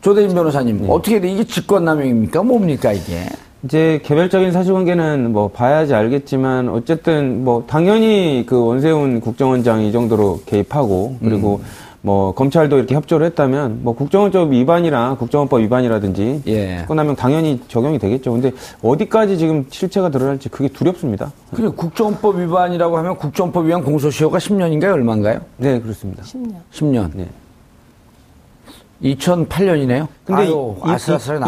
[0.00, 1.30] 조대인 변호사님 어떻게 돼?
[1.30, 2.42] 이게 직권남용입니까?
[2.42, 3.28] 뭡니까 이게?
[3.64, 11.16] 이제 개별적인 사실관계는 뭐 봐야지 알겠지만 어쨌든 뭐 당연히 그 원세훈 국정원장이 이 정도로 개입하고
[11.20, 11.92] 그리고 음.
[12.04, 16.78] 뭐 검찰도 이렇게 협조를 했다면 뭐 국정원법 위반이랑 국정원법 위반이라든지 예.
[16.78, 18.32] 직권남용 당연히 적용이 되겠죠.
[18.32, 18.50] 근데
[18.82, 21.30] 어디까지 지금 실체가 드러날지 그게 두렵습니다.
[21.54, 24.94] 그래 국정원법 위반이라고 하면 국정원법 위반 공소시효가 10년인가요?
[24.94, 25.40] 얼마인가요?
[25.58, 26.24] 네 그렇습니다.
[26.24, 26.54] 10년.
[26.72, 27.10] 10년.
[27.14, 27.28] 네.
[29.02, 30.06] 2008년이네요.
[30.24, 30.76] 근데 아유,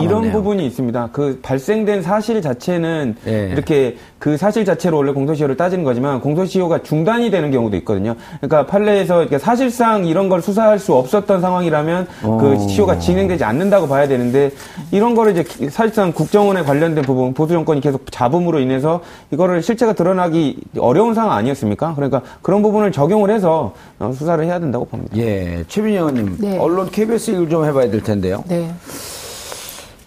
[0.02, 0.08] 이.
[0.08, 1.10] 런 부분이 있습니다.
[1.12, 3.50] 그 발생된 사실 자체는 예.
[3.52, 8.16] 이렇게 그 사실 자체로 원래 공소시효를 따지는 거지만 공소시효가 중단이 되는 경우도 있거든요.
[8.40, 12.38] 그러니까 판례에서 이렇게 사실상 이런 걸 수사할 수 없었던 상황이라면 어.
[12.40, 14.50] 그 시효가 진행되지 않는다고 봐야 되는데
[14.90, 19.92] 이런 거를 이제 기- 사실상 국정원에 관련된 부분 보수 정권이 계속 잡음으로 인해서 이거를 실체가
[19.92, 21.94] 드러나기 어려운 상황 아니었습니까?
[21.94, 25.16] 그러니까 그런 부분을 적용을 해서 어, 수사를 해야 된다고 봅니다.
[25.16, 26.58] 예, 최민희 의원님, 네.
[26.58, 28.44] 언론 KBS 얘기를 좀 해봐야 될 텐데요.
[28.48, 28.74] 네.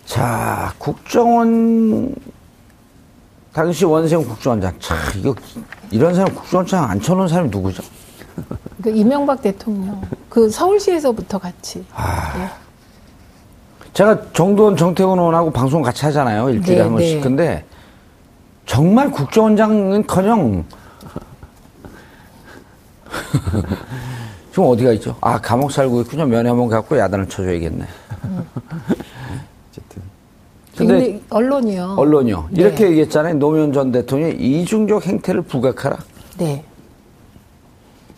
[0.06, 2.14] 자, 국정원
[3.54, 5.34] 당시 원세훈 국정원장, 참 이거
[5.90, 7.84] 이런 사람 국정원장 앉혀놓은 사람이 누구죠?
[8.84, 12.52] 그 이명박 대통령 그 서울시에서부터 같이 아.
[13.94, 16.50] 제가 정도원 정태훈 의원하고 방송 같이 하잖아요.
[16.52, 17.16] 일주일에 네, 한 번씩.
[17.16, 17.22] 네.
[17.22, 17.66] 근데
[18.68, 20.66] 정말 국정원장은커녕
[24.58, 25.16] 지금 어디가 있죠?
[25.22, 26.26] 아 감옥 살고 있군요.
[26.26, 27.86] 면회 한번 갖고 야단을 쳐줘야겠네.
[29.70, 30.02] 어쨌든.
[30.76, 31.94] 근데 근데 언론이요.
[31.96, 32.48] 언론이요.
[32.50, 32.62] 네.
[32.64, 33.36] 이렇게 얘기했잖아요.
[33.36, 36.00] 노무현 전 대통령이 이중적 행태를 부각하라.
[36.40, 36.64] 네.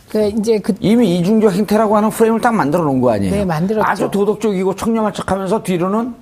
[0.07, 3.35] 그 이제 그 이미 이중적 행태라고 하는 프레임을 딱 만들어 놓은 거 아니에요?
[3.35, 3.85] 네, 만들었죠.
[3.85, 6.15] 아주 도덕적이고 청렴한 척 하면서 뒤로는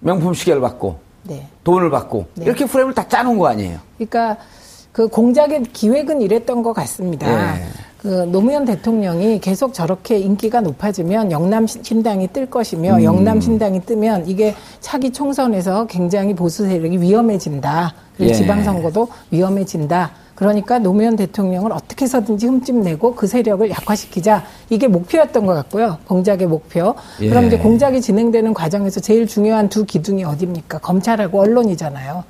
[0.00, 1.48] 명품 시계를 받고 네.
[1.64, 2.44] 돈을 받고 네.
[2.44, 3.78] 이렇게 프레임을 다 짜놓은 거 아니에요?
[3.96, 4.36] 그러니까
[4.92, 7.26] 그 공작의 기획은 이랬던 것 같습니다.
[7.56, 7.87] 예.
[7.98, 14.28] 그 노무현 대통령이 계속 저렇게 인기가 높아지면 영남 신- 신당이 뜰 것이며 영남 신당이 뜨면
[14.28, 17.94] 이게 차기 총선에서 굉장히 보수 세력이 위험해진다.
[18.16, 18.34] 그리고 예.
[18.34, 20.12] 지방선거도 위험해진다.
[20.36, 25.98] 그러니까 노무현 대통령을 어떻게 해서든지 흠집내고 그 세력을 약화시키자 이게 목표였던 것 같고요.
[26.06, 26.94] 공작의 목표.
[27.20, 27.28] 예.
[27.28, 30.78] 그럼 이제 공작이 진행되는 과정에서 제일 중요한 두 기둥이 어디입니까?
[30.78, 32.22] 검찰하고 언론이잖아요.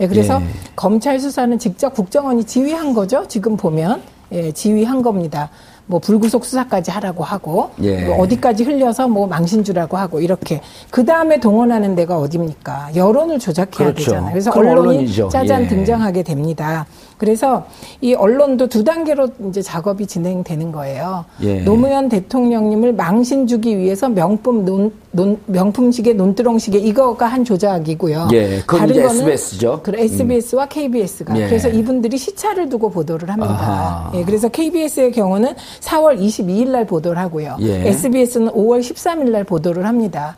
[0.00, 0.46] 예, 그래서 예.
[0.74, 3.26] 검찰 수사는 직접 국정원이 지휘한 거죠.
[3.28, 4.00] 지금 보면
[4.32, 5.50] 예, 지휘한 겁니다.
[5.86, 8.04] 뭐 불구속 수사까지 하라고 하고 예.
[8.04, 12.90] 뭐 어디까지 흘려서 뭐 망신주라고 하고 이렇게 그 다음에 동원하는 데가 어디입니까?
[12.94, 14.10] 여론을 조작해야 그렇죠.
[14.12, 14.30] 되잖아요.
[14.30, 15.28] 그래서 언론이 언론이죠.
[15.30, 15.68] 짜잔 예.
[15.68, 16.86] 등장하게 됩니다.
[17.20, 17.66] 그래서
[18.00, 21.26] 이 언론도 두 단계로 이제 작업이 진행되는 거예요.
[21.42, 21.60] 예.
[21.60, 28.28] 노무현 대통령님을 망신 주기 위해서 명품 논, 논 명품식의 논두렁식의 이거가 한 조작이고요.
[28.32, 29.80] 예, 그건 이제 SBS죠.
[29.82, 31.46] 그래, SBS와 KBS가 예.
[31.46, 33.52] 그래서 이분들이 시차를 두고 보도를 합니다.
[33.52, 34.12] 아하.
[34.14, 37.58] 예, 그래서 KBS의 경우는 4월 22일 날 보도를 하고요.
[37.60, 37.86] 예.
[37.88, 40.36] SBS는 5월 13일 날 보도를 합니다.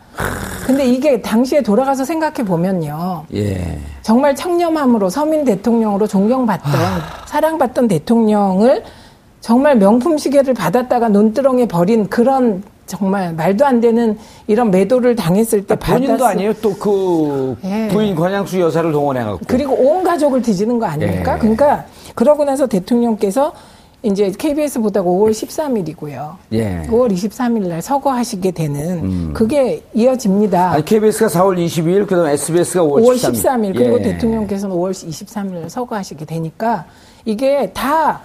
[0.66, 3.24] 근데 이게 당시에 돌아가서 생각해 보면요.
[3.34, 3.78] 예.
[4.02, 6.72] 정말 청렴함으로 서민 대통령으로 존경받던
[7.26, 8.84] 사랑받던 대통령을
[9.40, 15.74] 정말 명품 시계를 받았다가 논두렁에 버린 그런 정말 말도 안 되는 이런 매도를 당했을 때
[15.76, 16.52] 본인도 받았을- 아니에요.
[16.54, 17.88] 또그 예.
[17.88, 19.40] 부인 권양수 여사를 동원해 갖고.
[19.46, 21.34] 그리고 온 가족을 뒤지는 거 아닙니까?
[21.34, 21.38] 예.
[21.38, 23.52] 그러니까 그러고 나서 대통령께서
[24.02, 26.34] 이제 KBS 보다가 5월 13일이고요.
[26.52, 26.82] 예.
[26.88, 30.72] 5월 23일 날 서거하시게 되는 그게 이어집니다.
[30.72, 33.32] 아니, KBS가 4월 22일, 그 다음에 SBS가 5월, 5월 13일.
[33.32, 34.02] 13일 그리고 예.
[34.02, 36.86] 대통령께서는 5월 23일 서거하시게 되니까
[37.24, 38.20] 이게 다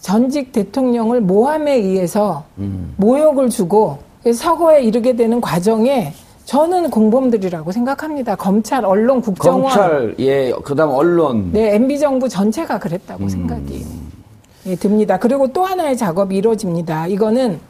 [0.00, 2.92] 전직 대통령을 모함에 의해서 음.
[2.98, 3.98] 모욕을 주고
[4.30, 6.12] 서거에 이르게 되는 과정에
[6.44, 8.36] 저는 공범들이라고 생각합니다.
[8.36, 11.50] 검찰, 언론, 국정원, 검찰, 예, 그 다음 언론.
[11.52, 14.03] 네, MB 정부 전체가 그랬다고 생각이 예,
[14.80, 15.18] 듭니다.
[15.18, 17.06] 그리고 또 하나의 작업이 이루어집니다.
[17.08, 17.60] 이거는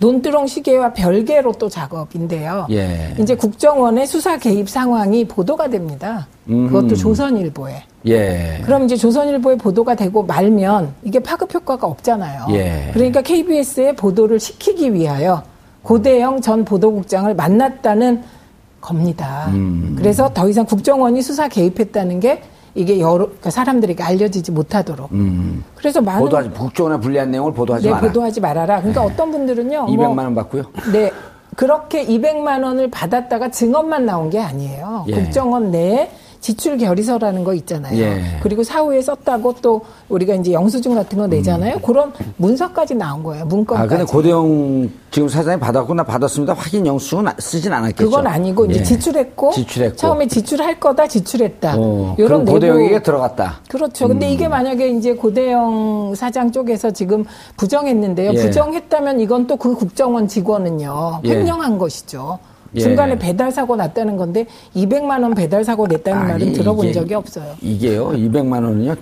[0.00, 2.66] 논두렁 시계와 별개로 또 작업인데요.
[2.70, 3.14] 예.
[3.18, 6.28] 이제 국정원의 수사 개입 상황이 보도가 됩니다.
[6.46, 7.82] 그것도 조선일보에.
[8.06, 8.60] 예.
[8.64, 12.46] 그럼 이제 조선일보에 보도가 되고 말면 이게 파급 효과가 없잖아요.
[12.50, 12.90] 예.
[12.94, 15.42] 그러니까 KBS에 보도를 시키기 위하여
[15.82, 18.22] 고대영 전 보도국장을 만났다는
[18.80, 19.48] 겁니다.
[19.48, 19.94] 음.
[19.98, 22.42] 그래서 더 이상 국정원이 수사 개입했다는 게
[22.78, 25.10] 이게 여러 그러니까 사람들에게 알려지지 못하도록.
[25.74, 26.24] 그래서 많은 음.
[26.24, 28.06] 보도하지, 국정원에 불리한 내용을 보도하지 네, 마라.
[28.06, 28.78] 보도하지 말아라.
[28.78, 29.86] 그러니까 어떤 분들은요.
[29.86, 30.62] 200만 뭐 원 받고요.
[30.92, 31.10] 네.
[31.56, 35.06] 그렇게 200만 원을 받았다가 증언만 나온 게 아니에요.
[35.08, 35.12] 예.
[35.14, 36.08] 국정원 내에
[36.48, 38.00] 지출 결의서라는 거 있잖아요.
[38.00, 38.22] 예.
[38.42, 41.78] 그리고 사후에 썼다고 또 우리가 이제 영수증 같은 거 내잖아요.
[41.80, 43.42] 그런 문서까지 나온 거예요.
[43.42, 43.44] 음.
[43.44, 43.88] 아, 문건까지.
[43.90, 46.54] 근데 고대영 지금 사장이 받았고 나 받았습니다.
[46.54, 48.02] 확인 영수증은 아- 쓰진 않았겠죠.
[48.08, 48.82] 그건 아니고 이제 예.
[48.82, 49.96] 지출했고, 지출했고.
[49.96, 51.74] 처음에 지출할 거다 지출했다.
[51.76, 53.60] 어, 요런 그럼 고대영에게 들어갔다.
[53.68, 54.08] 그렇죠.
[54.08, 57.26] 근데 이게 만약에 이제 고대영 사장 쪽에서 지금
[57.58, 58.30] 부정했는데요.
[58.32, 58.36] 예.
[58.36, 61.20] 부정했다면 이건 또 그 국정원 직원은요.
[61.24, 61.30] 예.
[61.30, 62.38] 횡령한 것이죠.
[62.74, 62.80] 예.
[62.80, 67.14] 중간에 배달 사고 났다는 건데 200만 원 배달 사고 냈다는 아니, 말은 들어본 이게- 적이
[67.14, 67.54] 없어요.
[67.62, 68.94] 이게요, 200만 원은요,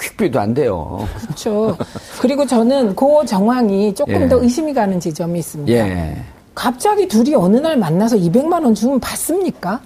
[0.00, 1.06] 퀵비도 안 돼요.
[1.22, 1.76] 그렇죠.
[2.20, 4.28] 그리고 저는 그 정황이 조금 예.
[4.28, 5.72] 더 의심이 가는 지점이 있습니다.
[5.72, 6.16] 예.
[6.54, 9.80] 갑자기 둘이 어느 날 만나서 200만 원 주면 받습니까?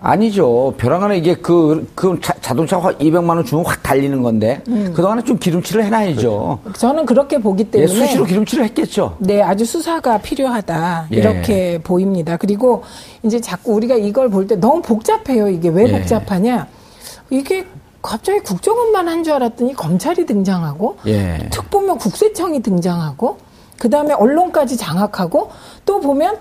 [0.00, 0.74] 아니죠.
[0.78, 4.62] 벼랑간에 이게 그, 그 자, 동차 200만 원 주면 확 달리는 건데,
[4.94, 6.60] 그동안에 좀 기름칠을 해놔야죠.
[6.76, 9.16] 저는 그렇게 보기 예, 때문에 수시로 기름칠을 했겠죠.
[9.18, 11.08] 네, 아주 수사가 필요하다.
[11.12, 11.16] 예.
[11.16, 12.36] 이렇게 보입니다.
[12.36, 12.84] 그리고
[13.24, 15.48] 이제 자꾸 우리가 이걸 볼 때 너무 복잡해요.
[15.48, 15.92] 이게 왜 예.
[15.98, 16.66] 복잡하냐?
[17.30, 17.66] 이게
[18.00, 21.48] 갑자기 국정원만 한 줄 알았더니 검찰이 등장하고 예.
[21.50, 23.38] 특보면 국세청이 등장하고
[23.78, 25.50] 그 다음에 언론까지 장악하고
[25.84, 26.36] 또 보면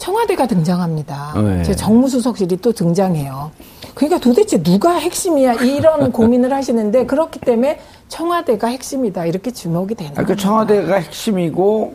[0.00, 1.34] 청와대가 등장합니다.
[1.36, 1.62] 네.
[1.62, 3.50] 제 정무수석실이 또 등장해요.
[3.94, 10.28] 그러니까 도대체 누가 핵심이야 이런 고민을 하시는데 그렇기 때문에 청와대가 핵심이다 이렇게 주목이 되는 그러니까
[10.34, 10.42] 겁니다.
[10.42, 11.94] 청와대가 핵심이고,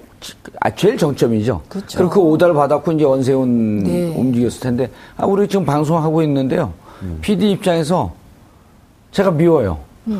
[0.61, 1.63] 아, 제일 정점이죠.
[1.67, 1.99] 그렇죠.
[1.99, 4.13] 리고 그 오다를 받았고 이제 원세훈 네.
[4.15, 6.73] 움직였을 텐데, 아, 우리 지금 방송하고 있는데요.
[7.21, 8.13] PD 입장에서
[9.11, 9.79] 제가 미워요.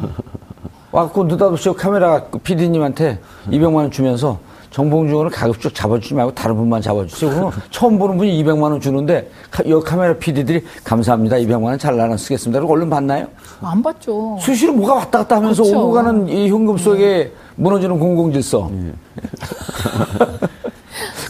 [0.92, 4.40] 와갖고 느닷없이 카메라 PD님한테 200만 원 주면서
[4.72, 7.30] 정봉주를 가급적 잡아주지 말고 다른 분만 잡아주세요.
[7.30, 11.38] 그러면 처음 보는 분이 200만 원 주는데 카, 여기 카메라 PD들이 감사합니다.
[11.38, 12.60] 200만 원 잘 나눠 쓰겠습니다.
[12.60, 13.28] 그리고 얼른 받나요?
[13.62, 14.38] 안 봤죠.
[14.40, 15.80] 수시로 뭐가 왔다 갔다 하면서 그렇죠.
[15.82, 18.70] 오고 가는 이 현금 속에 무너지는 공공질서.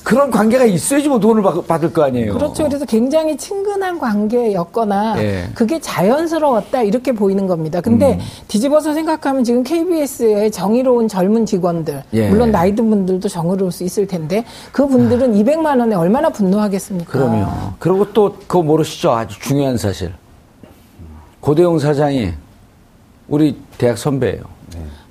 [0.05, 2.35] 그런 관계가 있어야지 뭐 돈을 받- 받을 거 아니에요.
[2.35, 2.63] 그렇죠.
[2.63, 5.49] 그래서 굉장히 친근한 관계였거나 예.
[5.55, 7.81] 그게 자연스러웠다 이렇게 보이는 겁니다.
[7.81, 8.19] 근데 음.
[8.47, 12.29] 뒤집어서 생각하면 지금 KBS의 정의로운 젊은 직원들, 예.
[12.29, 17.11] 물론 나이 든 분들도 정의로울 수 있을 텐데 그 분들은 200만 원에 얼마나 분노하겠습니까?
[17.11, 17.47] 그럼요.
[17.79, 19.11] 그리고 또 그거 모르시죠?
[19.11, 20.13] 아주 중요한 사실.
[21.39, 22.31] 고대용 사장이
[23.27, 24.43] 우리 대학 선배예요.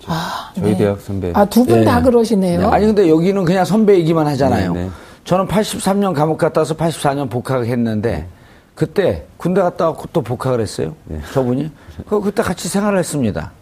[0.06, 0.76] 아, 저희 네.
[0.76, 1.32] 대학 선배.
[1.34, 1.84] 아, 두분 예.
[1.84, 2.68] 다 그러시네요.
[2.70, 4.72] 아니 근데 여기는 그냥 선배 얘기만 하잖아요.
[4.72, 4.90] 네, 네.
[5.24, 8.26] 저는 83년 감옥 갔다 와서 84년 복학했는데
[8.74, 10.94] 그때 군대 갔다 와고 또 복학을 했어요.
[11.32, 11.70] 저분이.
[12.08, 13.52] 그 그때 같이 생활을 했습니다.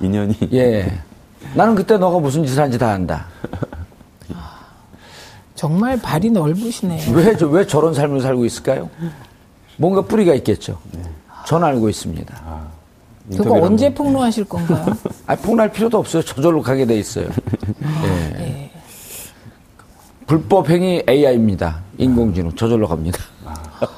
[0.00, 0.36] 인연이.
[0.52, 1.00] 예.
[1.54, 3.26] 나는 그때 너가 무슨 짓을 한지 다 안다.
[5.54, 7.12] 정말 발이 넓으시네요.
[7.14, 8.90] 왜, 저- 왜 저런 삶을 살고 있을까요?
[9.76, 10.78] 뭔가 뿌리가 있겠죠.
[11.46, 12.34] 전 알고 있습니다.
[13.30, 13.92] 그거 언제.
[13.92, 14.84] 폭로하실 건가요?
[15.26, 16.22] 아, 폭날 필요도 없어요.
[16.22, 17.28] 저절로 가게 돼 있어요.
[18.38, 18.70] 예.
[20.26, 21.80] 불법 행위 AI입니다.
[21.98, 23.18] 인공지능 저절로 갑니다.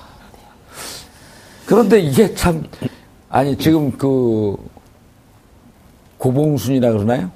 [1.67, 2.65] 그런데 이게 참
[3.29, 4.57] 아니 지금 그
[6.19, 7.31] 고봉순이라 그러나요?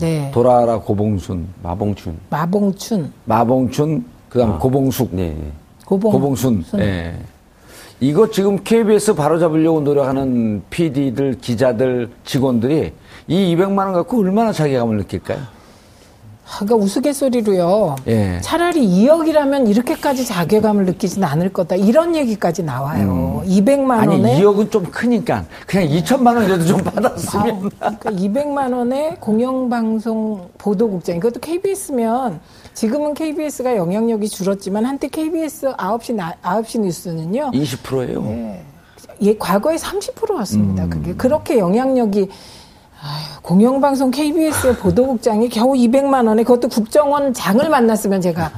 [0.00, 0.30] 네.
[0.32, 2.18] 돌아라 고봉순, 마봉춘.
[2.30, 5.28] 마봉춘, 마봉춘, 그다음 고봉숙, 네.
[5.28, 5.52] 네.
[5.84, 6.62] 고봉, 고봉순.
[6.66, 6.80] 순.
[6.80, 7.14] 예.
[8.00, 12.92] 이거 지금 KBS 바로잡으려고 노력하는 PD들, 기자들, 직원들이
[13.28, 15.38] 이 200만 원 갖고 얼마나 자괴감을 느낄까요?
[16.46, 17.96] 아, 그러니까 우스갯소리로요.
[18.06, 18.38] 예.
[18.42, 21.74] 차라리 2억이라면 이렇게까지 자괴감을 느끼진 않을 거다.
[21.76, 23.42] 이런 얘기까지 나와요.
[23.46, 23.90] 200만 음.
[23.92, 30.50] 아니 원에 2억은 좀 크니까 그냥 2천만 원이라도 좀 아, 받았으면 그러니까 200만 원의 공영방송
[30.58, 31.16] 보도국장.
[31.16, 32.40] 이것도 KBS면
[32.74, 37.52] 지금은 KBS가 영향력이 줄었지만 한때 KBS 9시 나, 9시 뉴스는요.
[37.52, 38.58] 20%예요.
[39.22, 40.84] 예, 과거에 30%였습니다.
[40.84, 40.90] 음.
[40.90, 42.28] 그게 그렇게 영향력이
[43.00, 48.50] 아유, 공영방송 KBS의 보도국장이 겨우 200만 원에 그것도 국정원 장을 만났으면 제가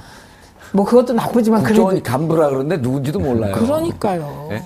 [0.73, 3.55] 뭐 그것도 나쁘지만 국정원이 그래도 간부라 그러는데 누군지도 몰라요.
[3.55, 4.49] 그러니까요.
[4.53, 4.63] 예?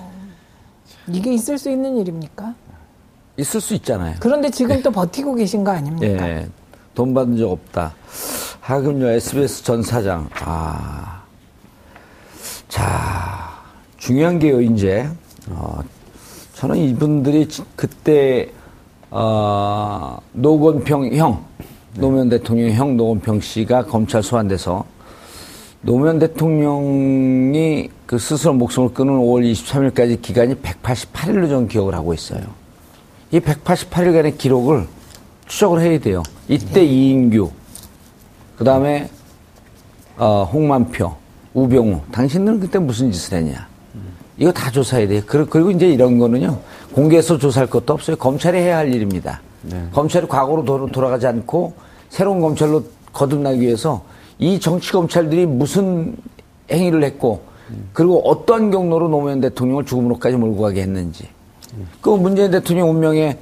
[1.07, 2.53] 이게 있을 수 있는 일입니까?
[3.37, 4.15] 있을 수 있잖아요.
[4.19, 6.29] 그런데 지금 또 버티고 계신 거 아닙니까?
[6.29, 6.47] 예.
[6.93, 7.93] 돈 받은 적 없다.
[8.61, 10.29] 하금요 SBS 전 사장.
[10.41, 11.21] 아.
[12.69, 13.49] 자,
[13.97, 15.07] 중요한 게요, 이제.
[15.49, 15.79] 어,
[16.53, 18.49] 저는 이분들이 지- 그때,
[19.09, 21.43] 어, 노건평 형,
[21.97, 24.85] 노무현 대통령 형 노건평 씨가 검찰 소환돼서
[25.81, 32.41] 노무현 대통령이 그 스스로 목숨을 끊은 5월 23일까지 기간이 188일로 저는 기억을 하고 있어요.
[33.31, 34.87] 이 188일간의 기록을
[35.47, 36.21] 추적을 해야 돼요.
[36.47, 37.49] 이때 이인규,
[38.61, 39.09] 그 다음에
[40.17, 41.11] 어, 홍만표,
[41.55, 43.67] 우병우, 당신들은 그때 무슨 짓을 했냐?
[44.37, 45.21] 이거 다 조사해야 돼요.
[45.25, 46.59] 그리- 그리고 이제 이런 거는요,
[46.93, 48.15] 공개해서 조사할 것도 없어요.
[48.17, 49.41] 검찰이 해야 할 일입니다.
[49.91, 51.73] 검찰이 과거로 돌아- 돌아가지 않고
[52.09, 54.03] 새로운 검찰로 거듭나기 위해서
[54.37, 56.15] 이 정치 검찰들이 무슨
[56.71, 57.41] 행위를 했고,
[57.93, 61.27] 그리고 어떤 경로로 노무현 대통령을 죽음으로까지 몰고 가게 했는지.
[61.99, 63.39] 그 문재인 대통령 운명에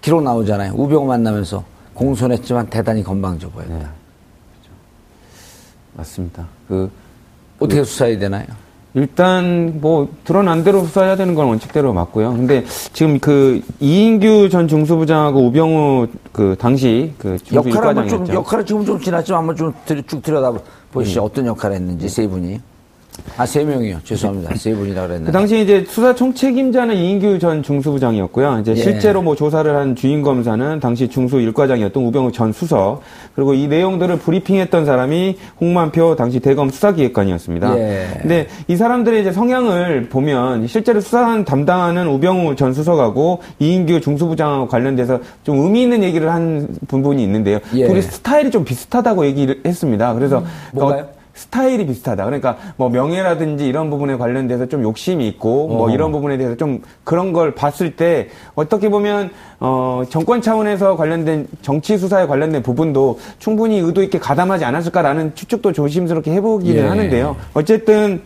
[0.00, 0.74] 기록 나오잖아요.
[0.76, 3.90] 우병우 만나면서 공손했지만 대단히 건방져 보였다.
[5.94, 6.46] 맞습니다.
[6.68, 6.90] 그
[7.58, 8.46] 어떻게 수사해야 되나요?
[8.94, 12.32] 일단 뭐 드러난 대로 수사해야 되는 건 원칙대로 맞고요.
[12.32, 18.28] 근데 지금 그 이인규 전 중수부장하고 우병우 그 당시 그 중수 역할 한번 좀.
[18.28, 20.52] 역할은 지금 좀 지났지만 한번 좀 들- 쭉 들여다
[20.92, 21.22] 보시죠.
[21.24, 22.60] 어떤 역할을 했는지 세 분이.
[23.36, 23.98] 아 세 명이요.
[24.04, 24.54] 죄송합니다.
[24.56, 25.26] 세 분이라 그랬는데.
[25.26, 28.58] 그 당시 이제 수사 총책임자는 이인규 전 중수부장이었고요.
[28.60, 28.76] 이제 예.
[28.76, 33.00] 실제로 뭐 조사를 한 주임 검사는 당시 중수 일과장이었던 우병우 전 수석.
[33.34, 37.78] 그리고 이 내용들을 브리핑했던 사람이 홍만표 당시 대검 수사기획관이었습니다.
[37.78, 38.06] 예.
[38.20, 45.20] 근데 이 사람들의 이제 성향을 보면 실제로 수사 담당하는 우병우 전 수석하고 이인규 중수부장하고 관련돼서
[45.44, 47.58] 좀 의미 있는 얘기를 한 부분이 있는데요.
[47.74, 47.86] 예.
[47.86, 50.12] 둘이 스타일이 좀 비슷하다고 얘기를 했습니다.
[50.14, 51.02] 그래서 뭔가요?
[51.04, 52.24] 어, 스타일이 비슷하다.
[52.24, 55.90] 그러니까 뭐 명예라든지 이런 부분에 관련돼서 좀 욕심이 있고 뭐.
[55.90, 61.98] 이런 부분에 대해서 좀 그런 걸 봤을 때 어떻게 보면 어 정권 차원에서 관련된 정치
[61.98, 66.86] 수사에 관련된 부분도 충분히 의도 있게 가담하지 않았을까라는 추측도 조심스럽게 해보기는 예.
[66.86, 67.36] 하는데요.
[67.54, 68.22] 어쨌든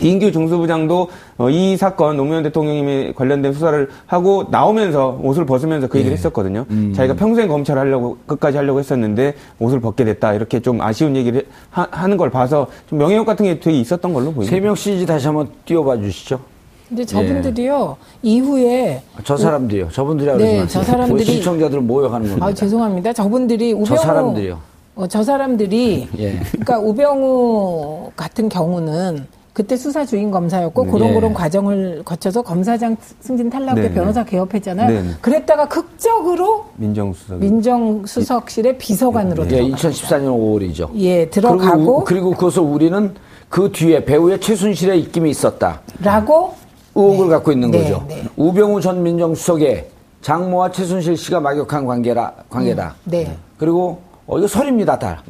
[0.00, 1.08] 이인규 중수부장도
[1.38, 6.66] 어, 이 사건 노무현 대통령님에 관련된 수사를 하고 나오면서 옷을 벗으면서 그 얘기를 했었거든요.
[6.94, 12.06] 자기가 평생 검찰 하려고 끝까지 하려고 했었는데 옷을 벗게 됐다 이렇게 좀 아쉬운 얘기를 하,
[12.06, 14.50] 는걸 봐서 좀 명예욕 같은 게 되게 있었던 걸로 보입니다.
[14.50, 16.40] 세명 CG 다시 한번 띄워봐 주시죠.
[16.88, 19.90] 근데 저분들이요 이후에 저 사람들이요.
[19.90, 20.82] 저분들이라 네, 그러지 마세요.
[20.84, 22.46] 저 사람들이- 우리 시청자들 모여가는 겁니다.
[22.46, 23.12] 아 죄송합니다.
[23.12, 24.58] 저분들이 우병우 저 사람들이요.
[24.96, 26.40] 어, 저 사람들이 예.
[26.50, 29.26] 그러니까 우병우 같은 경우는
[29.58, 30.90] 그때 수사 주임 검사였고 네.
[30.92, 31.14] 그런 예.
[31.14, 33.94] 그런 과정을 거쳐서 검사장 승진 탈락 때 네, 네.
[33.94, 34.88] 변호사 개업했잖아요.
[34.88, 35.08] 네, 네.
[35.20, 37.40] 그랬다가 극적으로 민정수석.
[37.40, 39.76] 민정수석실의 비서관으로 예, 들어가.
[39.76, 40.90] 2014년 5월이죠.
[40.94, 43.12] 예, 들어가고 그리고, 그리고 그것을 우리는
[43.48, 45.80] 그 뒤에 배우의 최순실의 입김이 있었다.
[46.04, 46.54] 라고
[46.94, 48.04] 의혹을 갖고 있는 네, 거죠.
[48.06, 48.22] 네.
[48.36, 49.88] 우병우 전 민정수석의
[50.22, 52.94] 장모와 최순실 씨가 막역한 관계라, 관계다.
[53.02, 53.36] 네.
[53.56, 55.20] 그리고 어, 이거 설입니다, 다.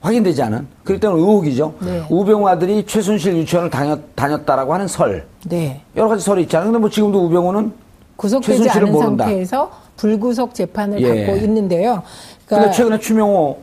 [0.00, 0.06] 네.
[0.06, 0.66] 확인되지 않은.
[0.84, 1.74] 그럴 때는 의혹이죠.
[1.80, 2.02] 네.
[2.08, 5.26] 우병우 아들이 최순실 유치원을 다녔, 다녔 다라고 하는 설.
[5.46, 5.80] 네.
[5.96, 6.68] 여러 가지 설이 있잖아요.
[6.68, 7.72] 근데 뭐 지금도 우병우는
[8.16, 9.24] 구속되지 최순실을 않은 모른다.
[9.24, 11.26] 상태에서 불구속 재판을 예.
[11.26, 12.02] 받고 있는데요.
[12.46, 13.58] 근데 최근에 추명호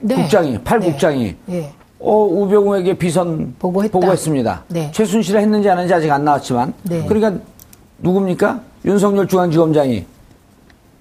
[0.00, 0.14] 네.
[0.14, 0.90] 국장이, 팔 네.
[0.90, 1.70] 국장이 예.
[1.98, 3.98] 어, 우병우에게 비선 보고했다.
[3.98, 4.90] 했습니다 네.
[4.92, 7.04] 최순실을 했는지 안 했는지 아직 안 나왔지만 네.
[7.06, 7.42] 그러니까
[7.98, 8.60] 누굽니까?
[8.84, 10.04] 윤석열 중앙지검장이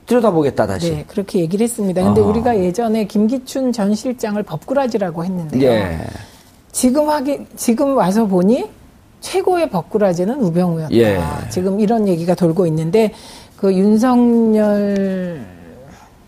[0.05, 0.91] 들여다보겠다 다시.
[0.91, 2.03] 네, 그렇게 얘기를 했습니다.
[2.03, 2.23] 근데 아.
[2.23, 5.69] 우리가 예전에 김기춘 전 실장을 법꾸라지라고 했는데요.
[5.69, 5.99] 예.
[6.71, 8.69] 지금 하기 지금 와서 보니
[9.21, 10.95] 최고의 법꾸라지는 우병우였다.
[10.95, 11.19] 예.
[11.49, 13.11] 지금 이런 얘기가 돌고 있는데
[13.57, 15.43] 그 윤석열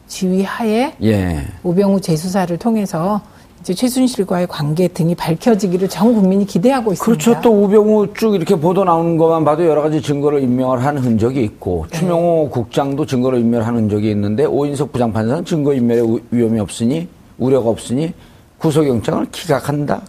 [0.07, 1.45] 지휘 하에 예.
[1.63, 3.21] 우병우 재수사를 통해서
[3.67, 7.21] 이제 최순실과의 관계 등이 밝혀지기를 전 국민이 기대하고 있습니다.
[7.21, 7.41] 그렇죠.
[7.41, 11.85] 또 우병우 쭉 이렇게 보도 나오는 것만 봐도 여러 가지 증거를 인멸을 한 흔적이 있고
[11.91, 11.97] 네.
[11.99, 18.13] 추명호 국장도 증거를 인멸한 흔적이 있는데 오인석 부장판사는 증거 인멸의 우- 위험이 없으니 우려가 없으니
[18.57, 20.01] 구속영장을 기각한다.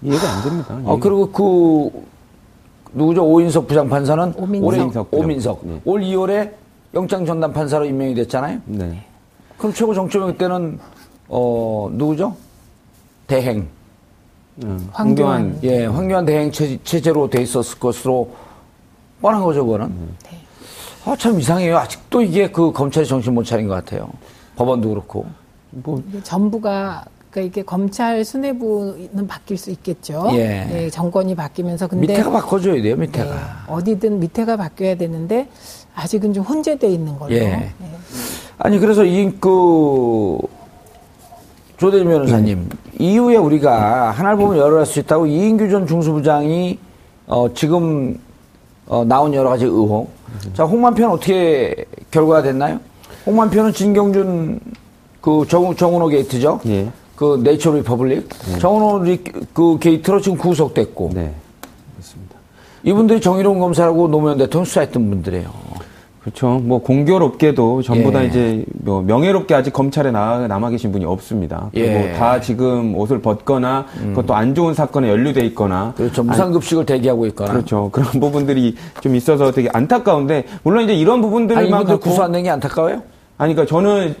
[0.00, 0.78] 이해가 안 됩니다.
[0.86, 1.90] 어 그리고 그
[2.94, 4.66] 누구죠 오인석 부장판사는 오민석.
[4.66, 5.80] 올해 오민석 네.
[5.84, 6.50] 올 2월에
[6.94, 8.58] 영장 전담 판사로 임명이 됐잖아요.
[8.64, 9.04] 네.
[9.58, 10.78] 그럼 최고 정점일 때는
[11.28, 12.34] 어 누구죠?
[13.30, 13.68] 대행.
[14.64, 15.58] 음, 황교안.
[15.62, 18.28] 예, 황교안 대행 체, 체제 로 돼 있었을 것으로
[19.22, 19.88] 뻔한 거죠, 그거는.
[20.24, 20.38] 네.
[21.04, 21.78] 아, 참 이상해요.
[21.78, 24.10] 아직도 이게 그 검찰이 정신 못 차린 것 같아요.
[24.56, 25.26] 법원도 그렇고.
[25.70, 30.28] 뭐 전부가 그러니까 이게 검찰 수뇌부는 바뀔 수 있겠죠.
[30.32, 30.64] 예.
[30.64, 33.64] 네, 정권이 바뀌면서 근데 밑에가 바꿔줘야 돼요, 네, 밑에가.
[33.68, 35.48] 어디든 밑에가 바뀌어야 되는데
[35.94, 37.32] 아직은 좀 혼재돼 있는 걸로.
[37.32, 37.38] 예.
[37.38, 37.72] 네.
[38.58, 40.38] 아니, 그래서 이, 그,
[41.80, 42.68] 조대진 변호사님,
[42.98, 46.78] 이후에 우리가 하나를 보면 여러 가지 수 있다고 이인규 전 중수부장이,
[47.26, 48.20] 어, 지금,
[48.86, 50.10] 어, 나온 여러 가지 의혹.
[50.52, 51.74] 자, 홍만표는 어떻게
[52.10, 52.78] 결과가 됐나요?
[53.24, 54.60] 홍만표는 진경준,
[55.22, 56.60] 그 정, 정운호 게이트죠?
[56.66, 56.90] 예.
[57.16, 58.28] 그 네이처 리퍼블릭.
[58.60, 59.24] 정운호 리,
[59.54, 61.12] 그 게이트로 지금 구속됐고.
[61.14, 61.32] 네.
[61.94, 62.36] 그렇습니다.
[62.82, 65.50] 이분들이 정의로운 검사라고 노무현 대통령 수사했던 분들이에요.
[66.22, 66.60] 그렇죠.
[66.62, 68.26] 뭐 공교롭게도 전부 다 예.
[68.26, 71.70] 이제 뭐 명예롭게 아직 검찰에 나, 남아 계신 분이 없습니다.
[71.72, 72.12] 그리고 예.
[72.12, 72.18] 음.
[72.18, 76.22] 다 지금 옷을 벗거나 그것도 안 좋은 사건에 연루돼 있거나 그렇죠.
[76.22, 77.52] 무상급식을 대기하고 있거나.
[77.52, 77.88] 그렇죠.
[77.90, 82.50] 그런 부분들이 좀 있어서 되게 안타까운데 물론 이제 이런 부분들만 아니, 이분들 갖고 구속 안된게
[82.50, 83.02] 안타까워요?
[83.38, 84.14] 아니 그러니까 저는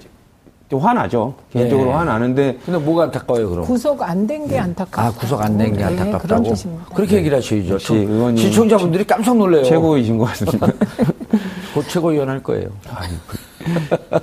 [0.70, 1.34] 좀 화나죠.
[1.52, 1.92] 개인적으로 예.
[1.94, 3.64] 화나는데 근데 뭐가 안타까워요, 그럼?
[3.66, 5.02] 구속 안 된 게 안타깝다.
[5.06, 6.22] 아, 구속 안 된게 네, 안타깝다고?
[6.22, 6.84] 그런 뜻입니다.
[6.94, 7.94] 그렇게 얘기를 하셔야죠.
[7.94, 9.64] 의원님 시청자분들이 깜짝 놀래요.
[9.64, 10.66] 최고이신 것 같습니다.
[11.74, 12.68] 곧 최고위원 할 거예요.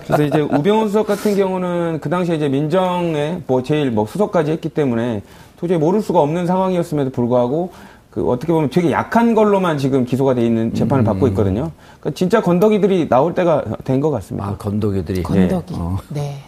[0.06, 4.70] 그래서 이제 우병우 수석 같은 경우는 그 당시에 이제 민정에 뭐 제일 뭐 수석까지 했기
[4.70, 5.22] 때문에
[5.60, 7.72] 도저히 모를 수가 없는 상황이었음에도 불구하고
[8.12, 11.72] 그 어떻게 보면 되게 약한 걸로만 지금 기소가 돼 있는 재판을 받고 있거든요.
[12.00, 14.48] 그러니까 진짜 건더기들이 나올 때가 된 것 같습니다.
[14.48, 15.24] 아, 건더기들이.
[15.24, 15.74] 건더기.
[15.78, 15.98] 어.
[16.10, 16.40] 네.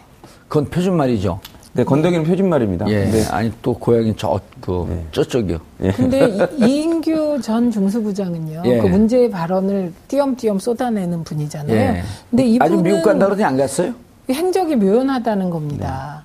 [0.48, 1.38] 그건 표준 말이죠.
[1.72, 2.88] 네, 건더기는 표준말입니다.
[2.88, 3.04] 예.
[3.04, 3.24] 네.
[3.30, 5.04] 아니, 또 고향이 저, 그, 네.
[5.12, 5.58] 저쪽이요.
[5.94, 8.62] 근데 이- 이인규 전 중수부장은요.
[8.64, 8.78] 예.
[8.78, 11.76] 그 문제의 발언을 띄엄띄엄 쏟아내는 분이잖아요.
[11.76, 12.02] 예.
[12.28, 13.92] 근데 이분은 아직 미국 간다 그러더니 안 갔어요?
[14.28, 16.24] 행적이 묘연하다는 겁니다.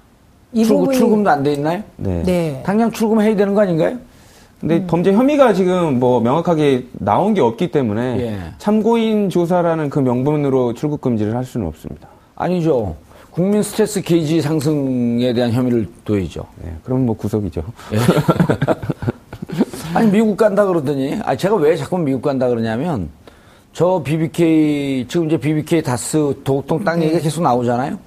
[0.52, 1.84] 이 출국, 부분이- 출금도 안 돼 있나요?
[1.98, 2.24] 네.
[2.24, 2.64] 네.
[2.66, 3.98] 당장 출금해야 되는 거 아닌가요?
[4.60, 8.40] 근데 범죄 혐의가 지금 뭐 명확하게 나온 게 없기 때문에 예.
[8.58, 12.08] 참고인 조사라는 그 명분으로 출국 금지를 할 수는 없습니다.
[12.36, 12.96] 아니죠.
[13.36, 16.48] 국민 스트레스 게이지 상승에 대한 혐의를 둬야죠.
[16.64, 17.62] 네, 그럼 뭐 구속이죠.
[19.94, 23.10] 아니 미국 간다 그러더니 아 제가 왜 자꾸 미국 간다 그러냐면
[23.74, 28.00] 저 BBK 지금 이제 BBK 다스 도곡동 땅 얘기가 계속 나오잖아요.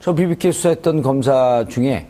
[0.00, 2.06] 저 BBK 수사했던 검사 중에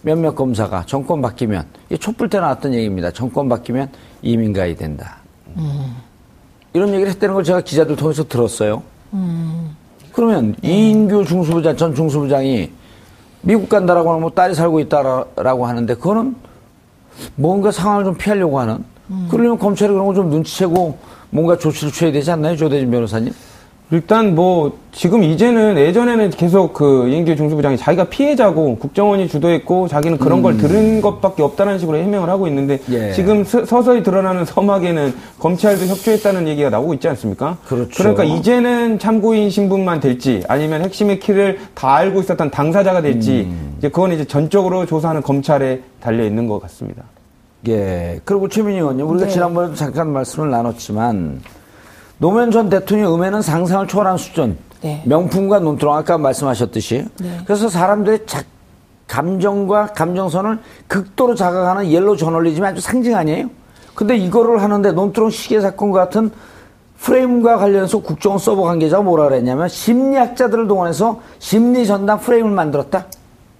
[0.00, 3.12] 몇몇 검사가 정권 바뀌면 이게 촛불 때 나왔던 얘기입니다.
[3.12, 3.88] 정권 바뀌면
[4.22, 5.18] 이민 가야 된다.
[6.72, 8.82] 이런 얘기를 했다는 걸 제가 기자들 통해서 들었어요.
[10.12, 12.70] 그러면 이인규 중수부장 전 중수부장이
[13.42, 16.34] 미국 간다라고 하면 뭐 딸이 살고 있다라고 하는데 그거는
[17.34, 18.84] 뭔가 상황을 좀 피하려고 하는.
[19.30, 20.96] 그러려면 검찰이 그런 거 좀 눈치채고
[21.30, 23.32] 뭔가 조치를 취해야 되지 않나요, 조대진 변호사님?
[23.92, 30.40] 일단 뭐 지금 이제는 예전에는 계속 그 이인규 중수부장이 자기가 피해자고 국정원이 주도했고 자기는 그런
[30.40, 32.94] 걸 들은 것밖에 없다는 식으로 해명을 하고 있는데 음.
[32.94, 33.12] 예.
[33.12, 37.58] 지금 서, 서히 드러나는 서막에는 검찰도 협조했다는 얘기가 나오고 있지 않습니까?
[37.66, 38.02] 그렇죠.
[38.02, 43.74] 러니까 이제는 참고인 신분만 될지 아니면 핵심의 키를 다 알고 있었던 당사자가 될지 음.
[43.76, 47.02] 이제 그건 이제 전적으로 조사하는 검찰에 달려 있는 것 같습니다.
[47.68, 48.20] 예.
[48.24, 49.32] 그리고 최민희 의원님, 우리가 네.
[49.32, 51.42] 지난번에도 잠깐 말씀을 나눴지만
[52.18, 54.56] 노무현 전 대통령 음해는 상상을 초월한 수준.
[54.80, 55.02] 네.
[55.06, 57.04] 명품과 논두렁 아까 말씀하셨듯이.
[57.20, 57.38] 네.
[57.44, 58.42] 그래서 사람들의 자-
[59.06, 60.58] 감정과 감정선을
[60.88, 63.48] 극도로 자극하는 옐로 저널리즘이 아주 상징 아니에요?
[63.94, 66.30] 근데 이거를 하는데 논두렁 시계 사건과 같은
[66.98, 73.06] 프레임과 관련해서 국정원 서버 관계자가 뭐라 그랬냐면 심리학자들을 동원해서 심리 전담 프레임을 만들었다.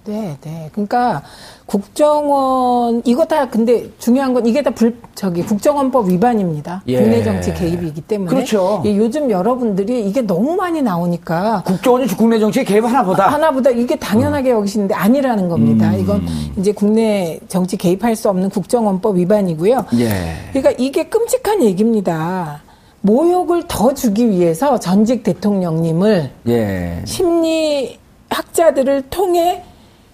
[0.05, 0.69] 네, 네.
[0.73, 1.21] 그러니까
[1.65, 6.81] 국정원 이거 다 근데 중요한 건 이게 다 불 저기 국정원법 위반입니다.
[6.87, 6.99] 예.
[7.01, 8.29] 국내 정치 개입이기 때문에.
[8.29, 8.81] 그렇죠.
[8.85, 13.69] 예, 요즘 여러분들이 이게 너무 많이 나오니까 국정원이 국내 정치에 개입 하나 보다 하나 보다
[13.69, 15.89] 이게 당연하게 여기시는데 아니라는 겁니다.
[15.91, 15.99] 음.
[15.99, 16.27] 이건
[16.57, 19.85] 이제 국내 정치 개입할 수 없는 국정원법 위반이고요.
[19.99, 20.09] 예.
[20.51, 22.61] 그러니까 이게 끔찍한 얘기입니다.
[23.01, 27.01] 모욕을 더 주기 위해서 전직 대통령님을 예.
[27.05, 27.99] 심리
[28.29, 29.63] 학자들을 통해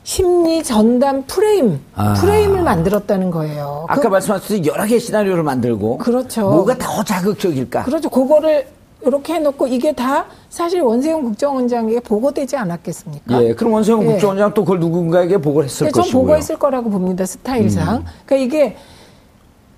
[0.10, 2.16] 심리 전담 프레임, 아.
[2.16, 3.86] 프레임을 만들었다는 거예요.
[3.88, 6.49] 아까 그, 말씀하셨듯이 여러 개의 시나리오를 만들고 그렇죠.
[6.49, 7.84] 뭐가 더 자극적일까?
[7.84, 8.10] 그렇죠.
[8.10, 8.66] 그거를
[9.05, 13.43] 이렇게 해놓고 이게 다 사실 원세훈 국정원장에게 보고되지 않았겠습니까?
[13.43, 14.05] 예, 그럼 원세훈 예.
[14.07, 16.22] 국정원장 또 그걸 누군가에게 보고를 했을 네, 전 것이고요.
[16.22, 16.26] 음.
[16.26, 17.28] 보고했을 거라고 봅니다.
[17.28, 18.03] 스타일상.
[18.26, 18.78] 그러니까 이게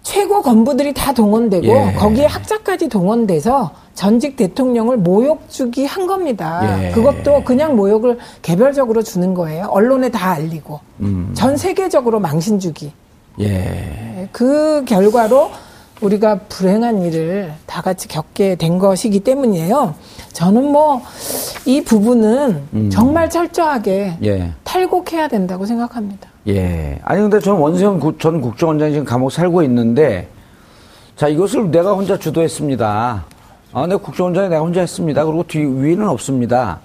[0.03, 1.93] 최고 건부들이 다 동원되고 예.
[1.97, 6.85] 거기에 학자까지 동원돼서 전직 대통령을 모욕 주기 한 겁니다.
[6.87, 6.91] 예.
[6.91, 9.67] 그것도 그냥 모욕을 개별적으로 주는 거예요.
[9.69, 11.31] 언론에 다 알리고 음.
[11.35, 12.91] 전 세계적으로 망신 주기.
[13.39, 14.27] 예.
[14.31, 15.51] 그 결과로
[16.01, 19.93] 우리가 불행한 일을 다 같이 겪게 된 것이기 때문이에요.
[20.33, 21.01] 저는 뭐
[21.65, 24.25] 이 부분은 정말 철저하게 음.
[24.25, 24.51] 예.
[24.71, 26.29] 탈곡해야 된다고 생각합니다.
[26.47, 26.97] 예.
[27.03, 30.29] 아니 근데 저는 원세훈 구- 전 국정원장이 지금 감옥 살고 있는데
[31.17, 33.25] 자 이것을 내가 혼자 주도했습니다.
[33.73, 35.25] 아, 내 국정원장이 내가 혼자 했습니다.
[35.25, 36.79] 그리고 뒤 위는 없습니다.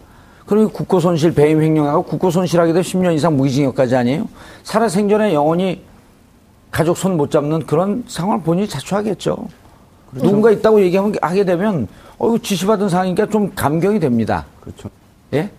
[0.46, 4.28] 그리고 국고 손실 배임 횡령하고 국고 손실하게 되면 10년 이상 무기징역까지 아니에요?
[4.64, 5.82] 살아 생전에 영원히
[6.72, 9.36] 가족 손 못 잡는 그런 상황을 본인이 자초하겠죠.
[10.12, 11.86] 누군가 있다고 얘기하면 하게 되면
[12.18, 14.44] 어 이거 지시받은 상황이니까 좀 감경이 됩니다.
[14.60, 14.88] 그렇죠.
[15.34, 15.50] 예?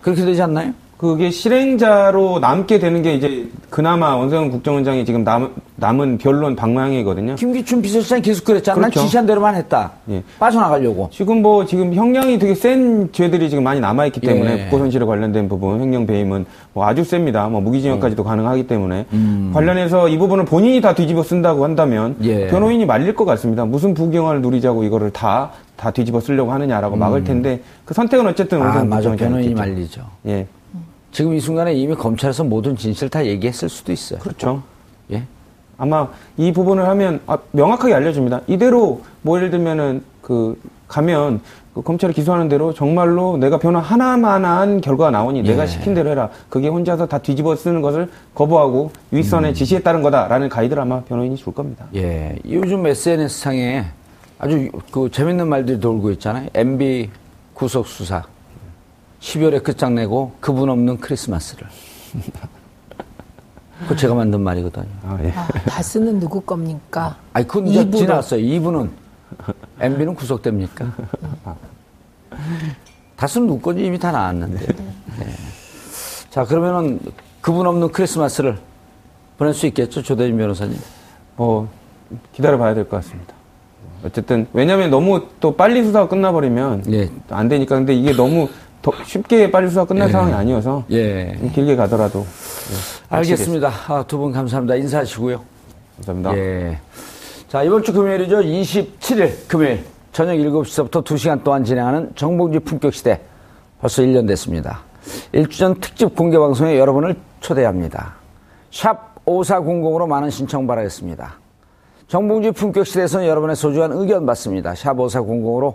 [0.00, 0.72] 그렇게 되지 않나요?
[0.96, 7.34] 그게 실행자로 남게 되는 게 이제 그나마 원세훈 국정원장이 지금 남, 남은 변론 방망이거든요.
[7.34, 8.80] 김기춘 비서실장이 계속 그랬잖아.
[8.80, 9.04] 난 그렇죠.
[9.04, 9.92] 지시한 대로만 했다.
[10.10, 10.22] 예.
[10.38, 11.10] 빠져나가려고.
[11.12, 14.64] 지금 뭐 지금 형량이 되게 센 죄들이 지금 많이 남아있기 때문에 예.
[14.64, 17.46] 국고 손실에 관련된 부분 횡령 배임은 뭐 아주 셉니다.
[17.48, 19.04] 뭐 무기징역까지도 가능하기 때문에
[19.52, 22.24] 관련해서 이 부분을 본인이 다 뒤집어 쓴다고 한다면 음.
[22.24, 22.46] 예.
[22.46, 23.66] 변호인이 말릴 것 같습니다.
[23.66, 28.62] 무슨 부경화를 누리자고 이거를 다 다 뒤집어 쓰려고 하느냐라고 막을 텐데 그 선택은 어쨌든 음.
[28.62, 29.10] 아, 원세훈 맞아.
[29.10, 29.54] 국정원장이 변호인이.
[29.76, 30.00] 말리죠.
[30.26, 30.46] 예,
[31.16, 34.18] 지금 이 순간에 이미 검찰에서 모든 진실을 다 얘기했을 수도 있어요.
[34.18, 34.62] 그렇죠.
[35.10, 35.22] 예.
[35.78, 38.42] 아마 이 부분을 하면 아, 명확하게 알려줍니다.
[38.46, 41.40] 이대로 뭐 예를 들면은 그 가면
[41.72, 45.42] 그 검찰이 기소하는 대로 정말로 내가 변호 하나만한 결과가 나오니 예.
[45.42, 46.28] 내가 시킨 대로 해라.
[46.50, 51.54] 그게 혼자서 다 뒤집어 쓰는 것을 거부하고 윗선의 지시에 따른 거다라는 가이드를 아마 변호인이 줄
[51.54, 51.86] 겁니다.
[51.94, 52.36] 예.
[52.46, 53.86] 요즘 SNS상에
[54.38, 56.50] 아주 그 재밌는 말들이 돌고 있잖아요.
[56.52, 57.08] MB
[57.54, 58.22] 구속 수사.
[59.20, 61.66] 12월에 끝장내고 그분 없는 크리스마스를.
[63.82, 64.86] 그거 제가 만든 말이거든요.
[65.04, 65.30] 아, 예.
[65.32, 67.16] 아, 다스는 누구 겁니까?
[67.32, 67.90] 아니, 그건 이제.
[67.90, 68.40] 지났어요.
[68.42, 68.88] 2부는.
[69.80, 70.92] MB는 구속됩니까?
[73.16, 74.66] 다스는 누구 건지 이미 다 나왔는데.
[74.66, 75.26] 네.
[76.30, 77.00] 자, 그러면은
[77.40, 78.58] 그분 없는 크리스마스를
[79.38, 80.02] 보낼 수 있겠죠?
[80.02, 80.78] 조대진 변호사님.
[81.36, 81.68] 뭐
[82.32, 83.34] 기다려 봐야 될 것 같습니다.
[84.04, 87.10] 어쨌든 왜냐하면 너무 또 빨리 수사가 끝나버리면 예.
[87.30, 88.54] 안 되니까 근데 이게 너무 더
[89.04, 90.12] 쉽게 빨리 수사가 끝날 예.
[90.12, 91.36] 상황이 아니어서 예.
[91.38, 93.70] 좀 길게 가더라도 예, 알겠습니다.
[93.88, 94.76] 아, 두 분 감사합니다.
[94.76, 95.40] 인사하시고요.
[95.96, 96.36] 감사합니다.
[96.36, 96.78] 예.
[97.48, 98.38] 자, 이번 주 금요일이죠.
[98.40, 103.20] 27일 금요일 저녁 7시부터 2시간 동안 진행하는 정봉주 품격 시대
[103.80, 104.80] 벌써 1년 됐습니다.
[105.32, 108.14] 1주 전 특집 공개 방송에 여러분을 초대합니다.
[108.70, 111.34] 샵 5400으로 많은 신청 바라겠습니다.
[112.08, 114.74] 정봉주 품격 시대에서는 여러분의 소중한 의견 받습니다.
[114.74, 115.74] 샵 5400으로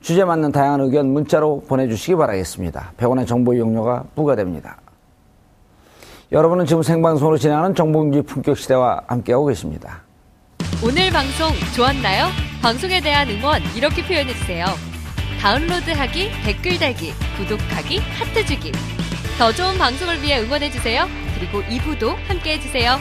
[0.00, 2.92] 주제 맞는 다양한 의견 문자로 보내주시기 바라겠습니다.
[2.96, 4.78] 100원의 정보 이용료가 부과됩니다.
[6.32, 10.02] 여러분은 지금 생방송으로 진행하는 정봉주 품격 시대와 함께하고 계십니다.
[10.84, 12.26] 오늘 방송 좋았나요?
[12.62, 14.66] 방송에 대한 응원 이렇게 표현해주세요.
[15.40, 18.72] 다운로드하기, 댓글 달기, 구독하기, 하트 주기.
[19.38, 21.06] 더 좋은 방송을 위해 응원해주세요.
[21.38, 22.96] 그리고 2부도 함께 해주세요.